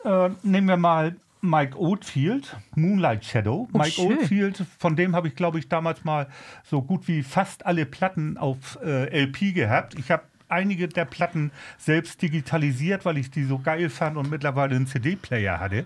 äh, 0.04 0.30
nehmen 0.42 0.66
wir 0.66 0.76
mal 0.76 1.14
Mike 1.40 1.78
Oldfield, 1.78 2.56
Moonlight 2.74 3.24
Shadow. 3.24 3.68
Oh, 3.72 3.78
Mike 3.78 3.92
schön. 3.92 4.06
Oldfield, 4.18 4.64
von 4.76 4.96
dem 4.96 5.14
habe 5.14 5.28
ich, 5.28 5.36
glaube 5.36 5.60
ich, 5.60 5.68
damals 5.68 6.02
mal 6.04 6.26
so 6.64 6.82
gut 6.82 7.06
wie 7.06 7.22
fast 7.22 7.64
alle 7.64 7.86
Platten 7.86 8.38
auf 8.38 8.76
äh, 8.84 9.22
LP 9.22 9.54
gehabt. 9.54 9.96
Ich 9.96 10.10
habe 10.10 10.24
einige 10.48 10.88
der 10.88 11.04
Platten 11.04 11.50
selbst 11.78 12.22
digitalisiert, 12.22 13.04
weil 13.04 13.18
ich 13.18 13.30
die 13.30 13.44
so 13.44 13.58
geil 13.58 13.90
fand 13.90 14.16
und 14.16 14.30
mittlerweile 14.30 14.76
einen 14.76 14.86
CD-Player 14.86 15.60
hatte. 15.60 15.84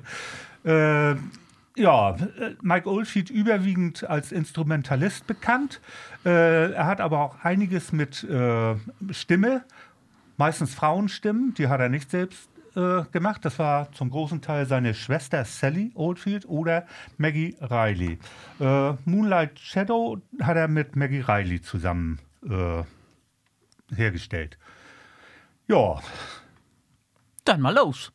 Äh, 0.65 1.17
ja, 1.77 2.17
Mike 2.63 2.89
Oldfield 2.89 3.31
überwiegend 3.31 4.09
als 4.09 4.33
Instrumentalist 4.33 5.27
bekannt. 5.27 5.81
Äh, 6.25 6.73
er 6.73 6.87
hat 6.87 7.01
aber 7.01 7.21
auch 7.21 7.45
einiges 7.45 7.93
mit 7.93 8.25
äh, 8.25 8.75
Stimme, 9.11 9.65
meistens 10.37 10.75
Frauenstimmen, 10.75 11.55
die 11.55 11.69
hat 11.69 11.81
er 11.81 11.89
nicht 11.89 12.11
selbst 12.11 12.51
äh, 12.77 13.03
gemacht. 13.13 13.45
Das 13.45 13.59
war 13.59 13.91
zum 13.93 14.11
großen 14.11 14.41
Teil 14.43 14.67
seine 14.67 14.95
Schwester 14.95 15.45
Sally 15.45 15.93
Oldfield 15.95 16.49
oder 16.49 16.87
Maggie 17.19 17.57
Riley. 17.61 18.19
Äh, 18.61 18.93
Moonlight 19.05 19.59
Shadow 19.59 20.19
hat 20.41 20.57
er 20.57 20.69
mit 20.69 20.97
Maggie 20.97 21.21
Riley 21.21 21.61
zusammen 21.61 22.19
äh, 22.49 22.83
hergestellt. 23.97 24.59
Ja. 25.69 26.01
Dann 27.45 27.61
mal 27.61 27.75
los. 27.75 28.13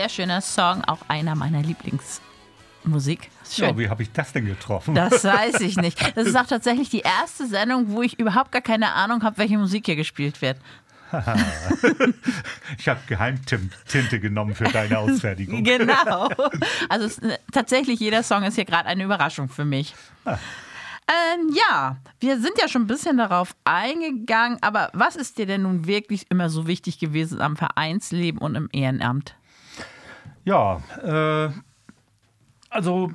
sehr 0.00 0.08
schöner 0.08 0.40
Song, 0.40 0.82
auch 0.86 1.00
einer 1.08 1.34
meiner 1.34 1.60
Lieblingsmusik. 1.60 3.30
Schön. 3.46 3.68
Ja, 3.68 3.78
wie 3.78 3.88
habe 3.90 4.02
ich 4.02 4.10
das 4.12 4.32
denn 4.32 4.46
getroffen? 4.46 4.94
Das 4.94 5.24
weiß 5.24 5.60
ich 5.60 5.76
nicht. 5.82 6.16
Das 6.16 6.26
ist 6.26 6.36
auch 6.36 6.46
tatsächlich 6.46 6.88
die 6.88 7.00
erste 7.00 7.46
Sendung, 7.46 7.90
wo 7.90 8.00
ich 8.00 8.18
überhaupt 8.18 8.50
gar 8.50 8.62
keine 8.62 8.94
Ahnung 8.94 9.22
habe, 9.22 9.36
welche 9.36 9.58
Musik 9.58 9.84
hier 9.84 9.96
gespielt 9.96 10.40
wird. 10.40 10.56
ich 12.78 12.88
habe 12.88 13.00
Geheimtinte 13.08 14.20
genommen 14.20 14.54
für 14.54 14.64
deine 14.64 14.98
Ausfertigung. 15.00 15.64
Genau. 15.64 16.30
Also 16.88 17.04
es, 17.04 17.18
äh, 17.18 17.36
tatsächlich, 17.52 18.00
jeder 18.00 18.22
Song 18.22 18.42
ist 18.44 18.54
hier 18.54 18.64
gerade 18.64 18.88
eine 18.88 19.04
Überraschung 19.04 19.50
für 19.50 19.66
mich. 19.66 19.94
Ah. 20.24 20.38
Ähm, 21.08 21.54
ja, 21.54 21.98
wir 22.20 22.40
sind 22.40 22.52
ja 22.58 22.68
schon 22.68 22.82
ein 22.82 22.86
bisschen 22.86 23.18
darauf 23.18 23.54
eingegangen, 23.64 24.56
aber 24.62 24.88
was 24.94 25.16
ist 25.16 25.36
dir 25.36 25.44
denn 25.44 25.62
nun 25.62 25.86
wirklich 25.86 26.30
immer 26.30 26.48
so 26.48 26.66
wichtig 26.66 26.98
gewesen 26.98 27.42
am 27.42 27.58
Vereinsleben 27.58 28.40
und 28.40 28.54
im 28.54 28.70
Ehrenamt? 28.72 29.34
Ja, 30.50 30.82
äh, 31.00 31.52
also 32.70 33.12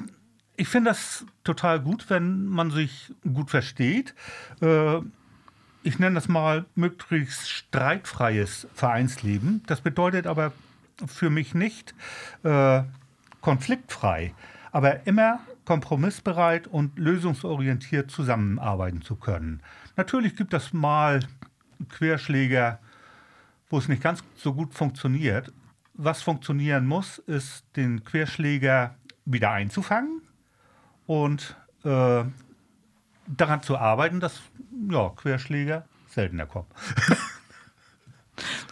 ich 0.55 0.69
finde 0.69 0.91
das 0.91 1.25
total 1.43 1.81
gut, 1.81 2.09
wenn 2.09 2.45
man 2.45 2.71
sich 2.71 3.13
gut 3.23 3.49
versteht. 3.49 4.15
Äh, 4.61 4.99
ich 5.83 5.99
nenne 5.99 6.15
das 6.15 6.29
mal 6.29 6.65
möglichst 6.75 7.49
streitfreies 7.49 8.69
Vereinsleben. 8.73 9.63
Das 9.67 9.81
bedeutet 9.81 10.27
aber 10.27 10.53
für 11.05 11.29
mich 11.29 11.53
nicht 11.53 11.93
äh, 12.43 12.83
konfliktfrei, 13.41 14.33
aber 14.71 15.05
immer 15.05 15.41
kompromissbereit 15.65 16.67
und 16.67 16.97
lösungsorientiert 16.97 18.11
zusammenarbeiten 18.11 19.01
zu 19.01 19.17
können. 19.17 19.61
Natürlich 19.97 20.37
gibt 20.37 20.53
es 20.53 20.71
mal 20.71 21.19
Querschläger, 21.89 22.79
wo 23.69 23.77
es 23.77 23.89
nicht 23.89 24.01
ganz 24.01 24.23
so 24.37 24.53
gut 24.53 24.73
funktioniert. 24.73 25.51
Was 25.97 26.21
funktionieren 26.21 26.85
muss, 26.85 27.19
ist, 27.19 27.65
den 27.75 28.03
Querschläger 28.03 28.95
wieder 29.25 29.51
einzufangen 29.51 30.21
und 31.07 31.55
äh, 31.83 32.23
daran 33.27 33.61
zu 33.63 33.77
arbeiten, 33.77 34.19
dass 34.19 34.41
ja, 34.89 35.09
Querschläger 35.09 35.85
seltener 36.07 36.45
kommen. 36.45 36.67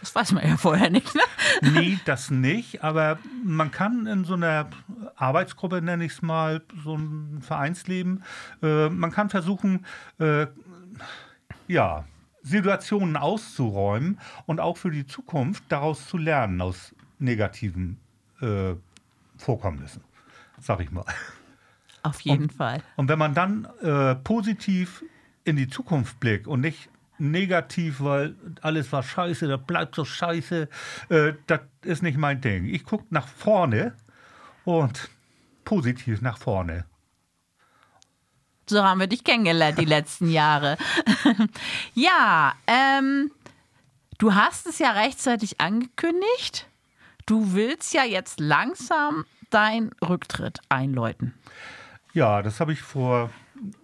Das 0.00 0.14
weiß 0.14 0.32
man 0.32 0.46
ja 0.46 0.58
vorher 0.58 0.90
nicht, 0.90 1.14
ne? 1.14 1.22
Nee, 1.72 1.98
das 2.04 2.30
nicht, 2.30 2.84
aber 2.84 3.18
man 3.42 3.70
kann 3.70 4.06
in 4.06 4.24
so 4.24 4.34
einer 4.34 4.68
Arbeitsgruppe, 5.16 5.80
nenne 5.80 6.04
ich 6.04 6.12
es 6.12 6.22
mal, 6.22 6.62
so 6.82 6.96
ein 6.96 7.40
Vereinsleben, 7.40 8.22
äh, 8.62 8.90
man 8.90 9.10
kann 9.10 9.30
versuchen, 9.30 9.86
äh, 10.18 10.46
ja, 11.68 12.04
Situationen 12.42 13.16
auszuräumen 13.16 14.20
und 14.44 14.60
auch 14.60 14.76
für 14.76 14.90
die 14.90 15.06
Zukunft 15.06 15.64
daraus 15.70 16.06
zu 16.06 16.18
lernen 16.18 16.60
aus 16.60 16.93
negativen 17.18 17.98
äh, 18.40 18.74
Vorkommnissen, 19.36 20.02
sag 20.60 20.80
ich 20.80 20.90
mal. 20.90 21.04
Auf 22.02 22.20
jeden 22.20 22.50
Fall. 22.50 22.82
Und 22.96 23.08
wenn 23.08 23.18
man 23.18 23.34
dann 23.34 23.66
äh, 23.82 24.14
positiv 24.16 25.04
in 25.44 25.56
die 25.56 25.68
Zukunft 25.68 26.20
blickt 26.20 26.46
und 26.46 26.60
nicht 26.60 26.90
negativ, 27.18 28.00
weil 28.00 28.34
alles 28.60 28.92
war 28.92 29.02
scheiße, 29.02 29.48
das 29.48 29.60
bleibt 29.64 29.94
so 29.94 30.04
scheiße, 30.04 30.68
äh, 31.08 31.32
das 31.46 31.60
ist 31.82 32.02
nicht 32.02 32.18
mein 32.18 32.40
Ding. 32.40 32.66
Ich 32.66 32.84
gucke 32.84 33.06
nach 33.10 33.28
vorne 33.28 33.94
und 34.64 35.10
positiv 35.64 36.20
nach 36.20 36.38
vorne. 36.38 36.84
So 38.68 38.82
haben 38.82 39.00
wir 39.00 39.06
dich 39.06 39.24
kennengelernt 39.24 39.78
die 39.78 39.84
letzten 39.86 40.30
Jahre. 40.30 40.76
ja, 41.94 42.54
ähm, 42.66 43.30
du 44.18 44.34
hast 44.34 44.66
es 44.66 44.78
ja 44.78 44.92
rechtzeitig 44.92 45.60
angekündigt. 45.60 46.68
Du 47.26 47.54
willst 47.54 47.94
ja 47.94 48.04
jetzt 48.04 48.40
langsam 48.40 49.24
deinen 49.50 49.92
Rücktritt 50.06 50.60
einläuten. 50.68 51.34
Ja, 52.12 52.42
das 52.42 52.60
habe 52.60 52.72
ich 52.72 52.80
vor 52.80 53.30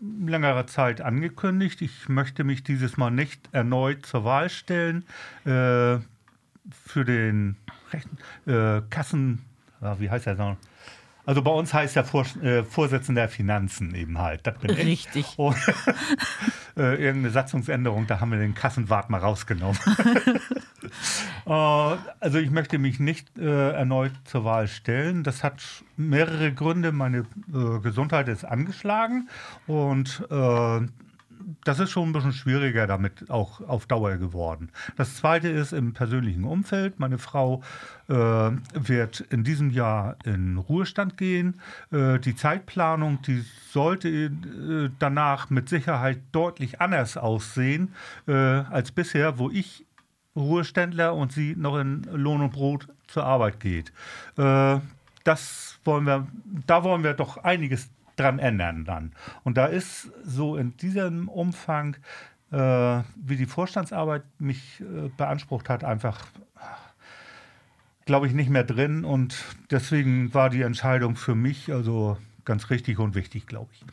längerer 0.00 0.66
Zeit 0.66 1.00
angekündigt. 1.00 1.80
Ich 1.80 2.08
möchte 2.08 2.44
mich 2.44 2.62
dieses 2.62 2.96
Mal 2.96 3.10
nicht 3.10 3.48
erneut 3.52 4.04
zur 4.04 4.24
Wahl 4.24 4.50
stellen 4.50 5.04
äh, 5.44 5.98
für 6.70 7.04
den 7.04 7.56
äh, 8.46 8.82
Kassen, 8.90 9.44
ah, 9.80 9.96
wie 9.98 10.10
heißt 10.10 10.26
er 10.26 10.34
noch? 10.34 10.56
Also 11.26 11.42
bei 11.42 11.50
uns 11.50 11.72
heißt 11.72 11.96
der 11.96 12.04
Vor 12.04 12.26
äh, 12.42 12.64
Vorsitzender 12.64 13.22
der 13.22 13.28
Finanzen 13.28 13.94
eben 13.94 14.18
halt. 14.18 14.46
Das 14.46 14.58
bin 14.58 14.70
ich. 14.70 14.78
Richtig. 14.78 15.38
Und, 15.38 15.56
äh, 16.76 16.94
irgendeine 16.96 17.30
Satzungsänderung, 17.30 18.06
da 18.06 18.20
haben 18.20 18.32
wir 18.32 18.38
den 18.38 18.54
Kassenwart 18.54 19.10
mal 19.10 19.20
rausgenommen. 19.20 19.78
äh, 21.46 21.50
also 21.50 22.38
ich 22.38 22.50
möchte 22.50 22.78
mich 22.78 23.00
nicht 23.00 23.38
äh, 23.38 23.72
erneut 23.72 24.12
zur 24.24 24.44
Wahl 24.44 24.68
stellen. 24.68 25.22
Das 25.22 25.44
hat 25.44 25.62
mehrere 25.96 26.52
Gründe. 26.52 26.92
Meine 26.92 27.26
äh, 27.52 27.78
Gesundheit 27.80 28.28
ist 28.28 28.44
angeschlagen 28.44 29.28
und 29.66 30.26
äh, 30.30 30.80
das 31.64 31.78
ist 31.80 31.90
schon 31.90 32.08
ein 32.08 32.12
bisschen 32.12 32.32
schwieriger 32.32 32.86
damit 32.86 33.30
auch 33.30 33.60
auf 33.66 33.86
Dauer 33.86 34.16
geworden. 34.16 34.70
Das 34.96 35.16
zweite 35.16 35.48
ist 35.48 35.72
im 35.72 35.92
persönlichen 35.92 36.44
Umfeld. 36.44 36.98
Meine 36.98 37.18
Frau 37.18 37.62
äh, 38.08 38.14
wird 38.14 39.20
in 39.30 39.44
diesem 39.44 39.70
Jahr 39.70 40.16
in 40.24 40.56
Ruhestand 40.56 41.16
gehen. 41.16 41.60
Äh, 41.90 42.18
die 42.18 42.34
Zeitplanung, 42.34 43.22
die 43.22 43.44
sollte 43.70 44.08
äh, 44.08 44.90
danach 44.98 45.50
mit 45.50 45.68
Sicherheit 45.68 46.20
deutlich 46.32 46.80
anders 46.80 47.16
aussehen 47.16 47.94
äh, 48.26 48.32
als 48.32 48.92
bisher, 48.92 49.38
wo 49.38 49.50
ich 49.50 49.86
Ruheständler 50.36 51.14
und 51.14 51.32
sie 51.32 51.54
noch 51.56 51.78
in 51.78 52.02
Lohn 52.12 52.40
und 52.40 52.52
Brot 52.52 52.88
zur 53.06 53.24
Arbeit 53.24 53.60
geht. 53.60 53.92
Äh, 54.36 54.78
das 55.24 55.78
wollen 55.84 56.06
wir, 56.06 56.26
da 56.66 56.84
wollen 56.84 57.02
wir 57.02 57.14
doch 57.14 57.38
einiges 57.38 57.90
dran 58.16 58.38
ändern 58.38 58.84
dann. 58.84 59.12
Und 59.44 59.56
da 59.56 59.66
ist 59.66 60.10
so 60.24 60.56
in 60.56 60.76
diesem 60.76 61.28
Umfang, 61.28 61.96
äh, 62.52 62.56
wie 63.16 63.36
die 63.36 63.46
Vorstandsarbeit 63.46 64.22
mich 64.38 64.80
äh, 64.80 65.08
beansprucht 65.16 65.68
hat, 65.68 65.84
einfach, 65.84 66.26
glaube 68.04 68.26
ich, 68.26 68.32
nicht 68.32 68.50
mehr 68.50 68.64
drin. 68.64 69.04
Und 69.04 69.36
deswegen 69.70 70.34
war 70.34 70.50
die 70.50 70.62
Entscheidung 70.62 71.16
für 71.16 71.34
mich 71.34 71.72
also 71.72 72.18
ganz 72.44 72.70
richtig 72.70 72.98
und 72.98 73.14
wichtig, 73.14 73.46
glaube 73.46 73.70
ich. 73.72 73.84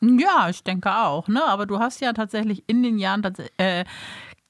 Ja, 0.00 0.48
ich 0.48 0.62
denke 0.62 0.94
auch. 0.94 1.26
Ne? 1.28 1.44
Aber 1.44 1.66
du 1.66 1.78
hast 1.78 2.00
ja 2.00 2.12
tatsächlich 2.12 2.62
in 2.66 2.82
den 2.82 2.98
Jahren 2.98 3.22
äh, 3.56 3.84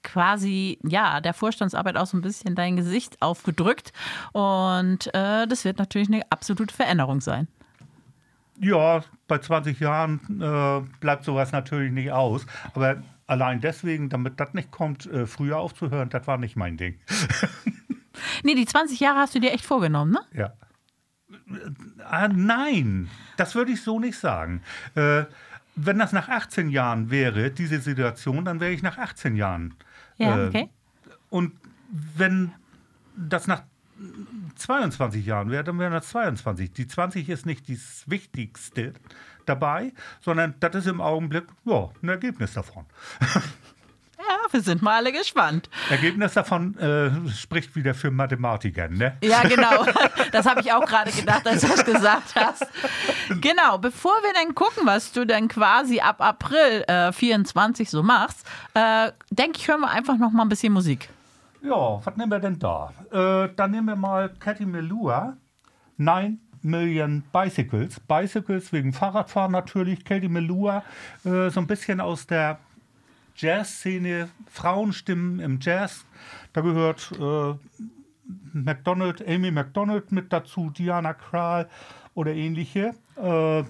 quasi 0.02 0.78
ja 0.82 1.20
der 1.20 1.34
Vorstandsarbeit 1.34 1.96
auch 1.96 2.06
so 2.06 2.16
ein 2.16 2.22
bisschen 2.22 2.54
dein 2.54 2.76
Gesicht 2.76 3.20
aufgedrückt. 3.20 3.92
Und 4.32 5.08
äh, 5.14 5.46
das 5.46 5.64
wird 5.64 5.78
natürlich 5.78 6.08
eine 6.08 6.22
absolute 6.30 6.74
Veränderung 6.74 7.20
sein. 7.20 7.48
Ja, 8.60 9.04
bei 9.28 9.38
20 9.38 9.78
Jahren 9.78 10.20
äh, 10.40 10.80
bleibt 11.00 11.24
sowas 11.24 11.52
natürlich 11.52 11.92
nicht 11.92 12.10
aus. 12.10 12.44
Aber 12.74 13.02
allein 13.26 13.60
deswegen, 13.60 14.08
damit 14.08 14.40
das 14.40 14.54
nicht 14.54 14.70
kommt, 14.70 15.06
äh, 15.06 15.26
früher 15.26 15.58
aufzuhören, 15.58 16.08
das 16.10 16.26
war 16.26 16.38
nicht 16.38 16.56
mein 16.56 16.76
Ding. 16.76 16.98
Nee, 18.42 18.54
die 18.54 18.66
20 18.66 19.00
Jahre 19.00 19.18
hast 19.18 19.34
du 19.34 19.40
dir 19.40 19.52
echt 19.52 19.64
vorgenommen, 19.64 20.12
ne? 20.12 20.20
Ja. 20.32 20.52
Ah, 22.04 22.28
nein, 22.28 23.08
das 23.36 23.54
würde 23.54 23.72
ich 23.72 23.82
so 23.82 24.00
nicht 24.00 24.18
sagen. 24.18 24.62
Äh, 24.94 25.24
wenn 25.76 25.98
das 25.98 26.12
nach 26.12 26.28
18 26.28 26.70
Jahren 26.70 27.10
wäre, 27.10 27.50
diese 27.50 27.80
Situation, 27.80 28.44
dann 28.44 28.60
wäre 28.60 28.72
ich 28.72 28.82
nach 28.82 28.98
18 28.98 29.36
Jahren. 29.36 29.74
Ja, 30.18 30.36
äh, 30.36 30.48
okay. 30.48 30.68
Und 31.30 31.52
wenn 31.90 32.52
das 33.16 33.46
nach 33.46 33.62
22 34.56 35.26
Jahren 35.26 35.50
wäre, 35.50 35.64
dann 35.64 35.78
wären 35.78 35.92
das 35.92 36.08
22. 36.08 36.72
Die 36.72 36.86
20 36.86 37.28
ist 37.28 37.46
nicht 37.46 37.68
das 37.68 38.04
Wichtigste 38.06 38.92
dabei, 39.46 39.92
sondern 40.20 40.54
das 40.60 40.74
ist 40.76 40.86
im 40.86 41.00
Augenblick 41.00 41.46
ja, 41.64 41.90
ein 42.02 42.08
Ergebnis 42.08 42.52
davon. 42.52 42.84
Ja, 44.28 44.52
wir 44.52 44.60
sind 44.60 44.82
mal 44.82 44.96
alle 44.96 45.10
gespannt. 45.10 45.70
Ergebnis 45.88 46.34
davon 46.34 46.76
äh, 46.76 47.30
spricht 47.30 47.74
wieder 47.76 47.94
für 47.94 48.10
Mathematiker, 48.10 48.88
ne? 48.88 49.16
Ja, 49.22 49.42
genau. 49.42 49.86
Das 50.32 50.44
habe 50.44 50.60
ich 50.60 50.70
auch 50.72 50.84
gerade 50.84 51.10
gedacht, 51.10 51.46
als 51.46 51.62
du 51.62 51.72
es 51.72 51.84
gesagt 51.84 52.34
hast. 52.34 52.66
Genau, 53.40 53.78
bevor 53.78 54.12
wir 54.22 54.34
dann 54.34 54.54
gucken, 54.54 54.82
was 54.84 55.12
du 55.12 55.24
dann 55.24 55.48
quasi 55.48 56.00
ab 56.00 56.20
April 56.20 56.84
äh, 56.86 57.12
24 57.12 57.88
so 57.88 58.02
machst, 58.02 58.46
äh, 58.74 59.12
denke 59.30 59.58
ich, 59.58 59.68
hören 59.68 59.80
wir 59.80 59.90
einfach 59.90 60.18
noch 60.18 60.30
mal 60.30 60.42
ein 60.42 60.50
bisschen 60.50 60.72
Musik. 60.72 61.08
Ja, 61.62 62.04
was 62.04 62.16
nehmen 62.16 62.30
wir 62.30 62.40
denn 62.40 62.58
da? 62.58 62.92
Äh, 63.10 63.48
dann 63.56 63.70
nehmen 63.70 63.86
wir 63.86 63.96
mal 63.96 64.28
Cathy 64.38 64.66
Melua, 64.66 65.36
9 65.96 66.38
Million 66.62 67.22
Bicycles. 67.32 68.00
Bicycles 68.00 68.72
wegen 68.72 68.92
Fahrradfahren 68.92 69.52
natürlich. 69.52 70.04
Katie 70.04 70.28
Melua, 70.28 70.82
äh, 71.24 71.48
so 71.48 71.60
ein 71.60 71.66
bisschen 71.66 72.00
aus 72.00 72.26
der 72.26 72.58
Jazzszene, 73.38 74.28
Frauenstimmen 74.50 75.40
im 75.40 75.58
Jazz. 75.60 76.04
Da 76.52 76.60
gehört 76.60 77.12
äh, 77.18 77.54
McDonald, 78.52 79.26
Amy 79.26 79.50
McDonald 79.50 80.12
mit 80.12 80.32
dazu, 80.32 80.70
Diana 80.70 81.14
Krall 81.14 81.68
oder 82.14 82.34
ähnliche. 82.34 82.94
Äh, 83.16 83.64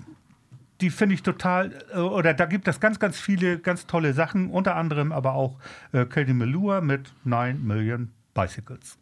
die 0.81 0.91
finde 0.91 1.15
ich 1.15 1.23
total, 1.23 1.85
äh, 1.93 1.99
oder 1.99 2.35
da 2.35 2.47
gibt 2.47 2.67
es 2.67 2.81
ganz, 2.81 2.99
ganz 2.99 3.19
viele 3.19 3.59
ganz 3.59 3.87
tolle 3.87 4.15
Sachen, 4.15 4.51
unter 4.51 4.77
anderem 4.77 5.13
aber 5.13 5.35
auch 5.35 5.59
äh, 5.93 6.05
Katie 6.07 6.33
Melua 6.33 6.81
mit 6.81 7.13
9 7.25 7.65
Million 7.65 8.11
Bicycles. 8.35 8.99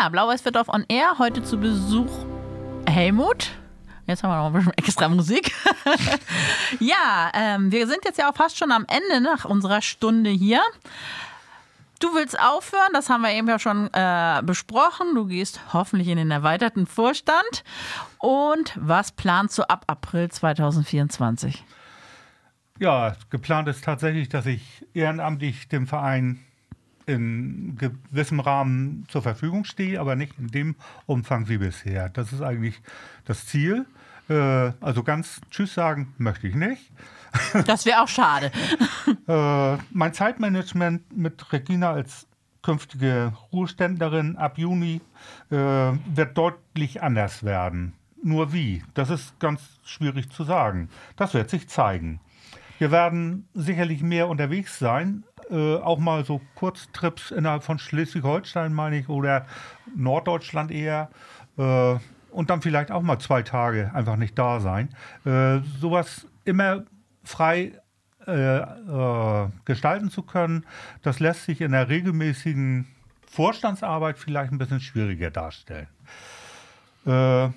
Ja, 0.00 0.08
Blau-Weiß 0.08 0.46
wird 0.46 0.56
auf 0.56 0.68
On 0.68 0.82
Air. 0.88 1.18
Heute 1.18 1.42
zu 1.42 1.58
Besuch 1.58 2.10
Helmut. 2.88 3.50
Jetzt 4.06 4.22
haben 4.22 4.30
wir 4.30 4.38
noch 4.38 4.46
ein 4.46 4.52
bisschen 4.54 4.72
extra 4.78 5.10
Musik. 5.10 5.52
ja, 6.80 7.30
ähm, 7.34 7.70
wir 7.70 7.86
sind 7.86 8.06
jetzt 8.06 8.18
ja 8.18 8.30
auch 8.30 8.34
fast 8.34 8.56
schon 8.56 8.72
am 8.72 8.86
Ende 8.88 9.20
nach 9.20 9.44
unserer 9.44 9.82
Stunde 9.82 10.30
hier. 10.30 10.62
Du 11.98 12.14
willst 12.14 12.40
aufhören, 12.40 12.94
das 12.94 13.10
haben 13.10 13.20
wir 13.20 13.32
eben 13.32 13.46
ja 13.46 13.58
schon 13.58 13.92
äh, 13.92 14.40
besprochen. 14.42 15.14
Du 15.14 15.26
gehst 15.26 15.60
hoffentlich 15.74 16.08
in 16.08 16.16
den 16.16 16.30
erweiterten 16.30 16.86
Vorstand. 16.86 17.62
Und 18.16 18.72
was 18.80 19.12
planst 19.12 19.58
du 19.58 19.68
ab 19.68 19.84
April 19.86 20.30
2024? 20.30 21.62
Ja, 22.78 23.16
geplant 23.28 23.68
ist 23.68 23.84
tatsächlich, 23.84 24.30
dass 24.30 24.46
ich 24.46 24.86
ehrenamtlich 24.94 25.68
dem 25.68 25.86
Verein 25.86 26.42
in 27.06 27.76
gewissem 27.76 28.40
Rahmen 28.40 29.04
zur 29.08 29.22
Verfügung 29.22 29.64
stehe, 29.64 30.00
aber 30.00 30.16
nicht 30.16 30.38
in 30.38 30.48
dem 30.48 30.76
Umfang 31.06 31.48
wie 31.48 31.58
bisher. 31.58 32.08
Das 32.08 32.32
ist 32.32 32.42
eigentlich 32.42 32.80
das 33.24 33.46
Ziel. 33.46 33.86
Äh, 34.28 34.72
also 34.80 35.02
ganz 35.02 35.40
Tschüss 35.50 35.74
sagen 35.74 36.14
möchte 36.18 36.46
ich 36.46 36.54
nicht. 36.54 36.90
Das 37.66 37.86
wäre 37.86 38.02
auch 38.02 38.08
schade. 38.08 38.50
Äh, 39.28 39.76
mein 39.92 40.12
Zeitmanagement 40.12 41.16
mit 41.16 41.52
Regina 41.52 41.92
als 41.92 42.26
künftige 42.62 43.32
Ruheständlerin 43.52 44.36
ab 44.36 44.58
Juni 44.58 45.00
äh, 45.50 45.54
wird 45.54 46.36
deutlich 46.36 47.02
anders 47.02 47.44
werden. 47.44 47.94
Nur 48.22 48.52
wie? 48.52 48.82
Das 48.94 49.10
ist 49.10 49.38
ganz 49.38 49.62
schwierig 49.84 50.30
zu 50.30 50.44
sagen. 50.44 50.90
Das 51.16 51.32
wird 51.34 51.50
sich 51.50 51.68
zeigen. 51.68 52.20
Wir 52.78 52.90
werden 52.90 53.48
sicherlich 53.54 54.02
mehr 54.02 54.28
unterwegs 54.28 54.78
sein, 54.78 55.24
äh, 55.50 55.76
auch 55.76 55.98
mal 55.98 56.24
so 56.24 56.40
Kurztrips 56.54 57.30
innerhalb 57.30 57.62
von 57.62 57.78
Schleswig-Holstein, 57.78 58.72
meine 58.72 58.98
ich, 58.98 59.08
oder 59.08 59.46
Norddeutschland 59.94 60.70
eher. 60.70 61.10
Äh, 61.58 61.96
und 62.30 62.50
dann 62.50 62.62
vielleicht 62.62 62.92
auch 62.92 63.02
mal 63.02 63.18
zwei 63.18 63.42
Tage 63.42 63.90
einfach 63.94 64.16
nicht 64.16 64.38
da 64.38 64.60
sein. 64.60 64.88
Äh, 65.24 65.60
sowas 65.80 66.26
immer 66.44 66.84
frei 67.24 67.72
äh, 68.26 68.60
gestalten 69.64 70.10
zu 70.10 70.22
können, 70.22 70.64
das 71.02 71.20
lässt 71.20 71.44
sich 71.44 71.60
in 71.60 71.72
der 71.72 71.88
regelmäßigen 71.88 72.86
Vorstandsarbeit 73.26 74.18
vielleicht 74.18 74.52
ein 74.52 74.58
bisschen 74.58 74.80
schwieriger 74.80 75.30
darstellen. 75.30 75.88
Äh, 77.06 77.48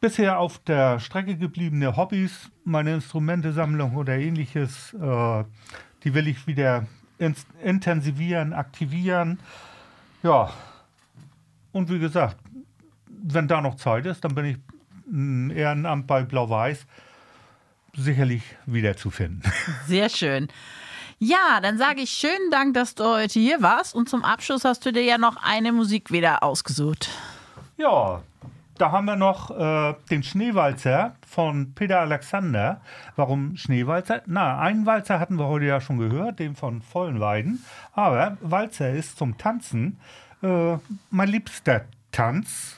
bisher 0.00 0.38
auf 0.38 0.58
der 0.58 1.00
Strecke 1.00 1.36
gebliebene 1.36 1.96
Hobbys, 1.96 2.50
meine 2.64 2.94
Instrumentesammlung 2.94 3.96
oder 3.96 4.16
ähnliches, 4.16 4.94
äh, 4.94 5.44
die 6.04 6.14
will 6.14 6.28
ich 6.28 6.46
wieder 6.46 6.86
intensivieren, 7.18 8.52
aktivieren. 8.52 9.40
Ja, 10.22 10.52
und 11.72 11.90
wie 11.90 11.98
gesagt, 11.98 12.36
wenn 13.06 13.48
da 13.48 13.60
noch 13.60 13.76
Zeit 13.76 14.06
ist, 14.06 14.24
dann 14.24 14.34
bin 14.34 14.44
ich 14.44 14.56
im 15.06 15.50
Ehrenamt 15.50 16.06
bei 16.06 16.22
Blau-Weiß 16.22 16.86
sicherlich 17.94 18.42
wieder 18.66 18.96
zu 18.96 19.10
finden. 19.10 19.42
Sehr 19.86 20.08
schön. 20.08 20.48
Ja, 21.18 21.60
dann 21.60 21.78
sage 21.78 22.02
ich 22.02 22.10
schönen 22.10 22.50
Dank, 22.50 22.74
dass 22.74 22.94
du 22.94 23.04
heute 23.04 23.40
hier 23.40 23.60
warst. 23.60 23.94
Und 23.94 24.08
zum 24.08 24.24
Abschluss 24.24 24.64
hast 24.64 24.86
du 24.86 24.92
dir 24.92 25.02
ja 25.02 25.18
noch 25.18 25.36
eine 25.36 25.72
Musik 25.72 26.12
wieder 26.12 26.42
ausgesucht. 26.44 27.10
Ja, 27.76 28.22
da 28.78 28.92
haben 28.92 29.06
wir 29.06 29.16
noch 29.16 29.50
äh, 29.50 29.94
den 30.10 30.22
Schneewalzer 30.22 31.16
von 31.26 31.74
Peter 31.74 32.00
Alexander. 32.00 32.80
Warum 33.16 33.56
Schneewalzer? 33.56 34.22
Na, 34.26 34.58
einen 34.58 34.86
Walzer 34.86 35.18
hatten 35.18 35.36
wir 35.36 35.46
heute 35.46 35.66
ja 35.66 35.80
schon 35.80 35.98
gehört, 35.98 36.38
den 36.38 36.54
von 36.54 36.80
Vollenweiden. 36.80 37.64
Aber 37.92 38.36
Walzer 38.40 38.90
ist 38.90 39.18
zum 39.18 39.36
Tanzen 39.36 39.98
äh, 40.42 40.76
mein 41.10 41.28
liebster 41.28 41.86
Tanz. 42.12 42.76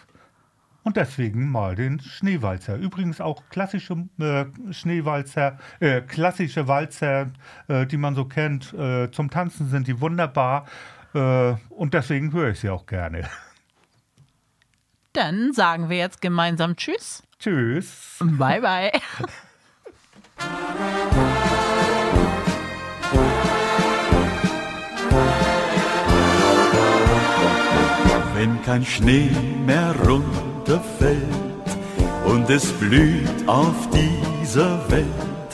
Und 0.82 0.96
deswegen 0.96 1.50
mal 1.50 1.74
den 1.74 2.00
Schneewalzer. 2.00 2.76
Übrigens 2.76 3.20
auch 3.20 3.42
klassische 3.50 4.08
äh, 4.18 4.46
Schneewalzer, 4.72 5.58
äh, 5.78 6.00
klassische 6.00 6.66
Walzer, 6.68 7.26
äh, 7.68 7.86
die 7.86 7.98
man 7.98 8.14
so 8.14 8.24
kennt. 8.24 8.72
Äh, 8.72 9.10
zum 9.10 9.30
Tanzen 9.30 9.68
sind 9.68 9.86
die 9.86 10.00
wunderbar. 10.00 10.64
Äh, 11.14 11.54
und 11.68 11.92
deswegen 11.92 12.32
höre 12.32 12.50
ich 12.50 12.60
sie 12.60 12.70
auch 12.70 12.86
gerne. 12.86 13.28
Dann 15.12 15.52
sagen 15.52 15.88
wir 15.88 15.96
jetzt 15.98 16.20
gemeinsam 16.20 16.76
Tschüss 16.76 17.22
Tschüss. 17.38 18.16
Bye, 18.20 18.60
bye. 18.60 18.92
wenn 28.40 28.62
kein 28.62 28.86
Schnee 28.86 29.30
mehr 29.66 29.94
runterfällt 30.06 31.20
und 32.24 32.48
es 32.48 32.72
blüht 32.72 33.46
auf 33.46 33.74
dieser 33.92 34.90
Welt, 34.90 35.52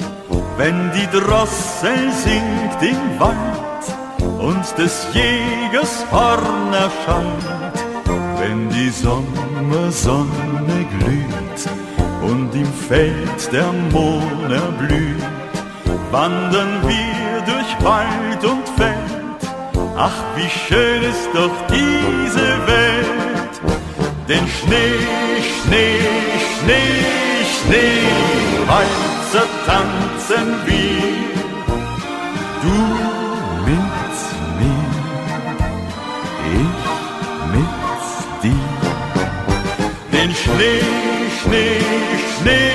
wenn 0.57 0.93
die 0.93 1.09
Drossel 1.09 2.13
singt 2.13 2.81
im 2.83 3.19
Wald 3.19 3.85
und 4.39 4.79
des 4.79 5.09
Jägers 5.13 6.07
Horn 6.13 6.73
erscheint, 6.73 7.77
wenn 8.39 8.71
die 8.71 8.91
Sommersonne 9.67 10.87
glüht 10.99 11.71
und 12.23 12.55
im 12.55 12.73
Feld 12.89 13.53
der 13.53 13.73
Mohn 13.93 14.51
erblüht, 14.51 15.23
wandern 16.13 16.83
wir 16.83 17.43
durch 17.45 17.85
Wald 17.85 18.45
und 18.45 18.69
Feld 18.77 18.97
Ach, 19.99 20.13
wie 20.37 20.49
schön 20.49 21.03
ist 21.03 21.29
doch 21.35 21.51
diese 21.69 22.49
Welt. 22.67 23.61
Denn 24.29 24.47
Schnee, 24.47 25.01
Schnee, 25.65 25.99
Schnee, 26.61 27.03
Schnee, 27.57 28.69
Walzer 28.69 29.47
tanzen 29.67 30.55
wir. 30.67 31.27
Du 32.63 33.16
Schnee, 40.57 40.81
Schnee, 41.43 41.81
Schnee, 42.33 42.73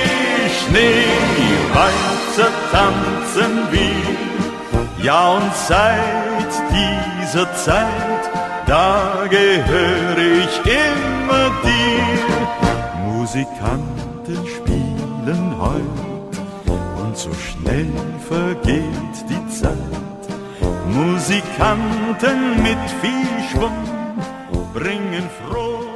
Schnee, 0.56 1.04
Walzer 1.74 2.52
tanzen 2.70 3.54
wir. 3.72 5.04
Ja, 5.04 5.30
und 5.32 5.52
seit 5.52 6.52
dieser 6.70 7.52
Zeit, 7.56 8.30
da 8.68 9.24
gehöre 9.28 10.16
ich 10.16 10.60
immer 10.64 11.50
dir. 11.64 13.04
Musikanten 13.04 14.46
spielen 14.46 15.56
heut 15.60 17.02
und 17.02 17.18
so 17.18 17.30
schnell 17.34 17.90
vergeht 18.28 19.16
die 19.28 19.48
Zeit. 19.50 20.22
Musikanten 20.86 22.62
mit 22.62 22.78
viel 23.00 23.50
Schwung 23.50 23.74
bringen 24.72 25.28
froh 25.40 25.91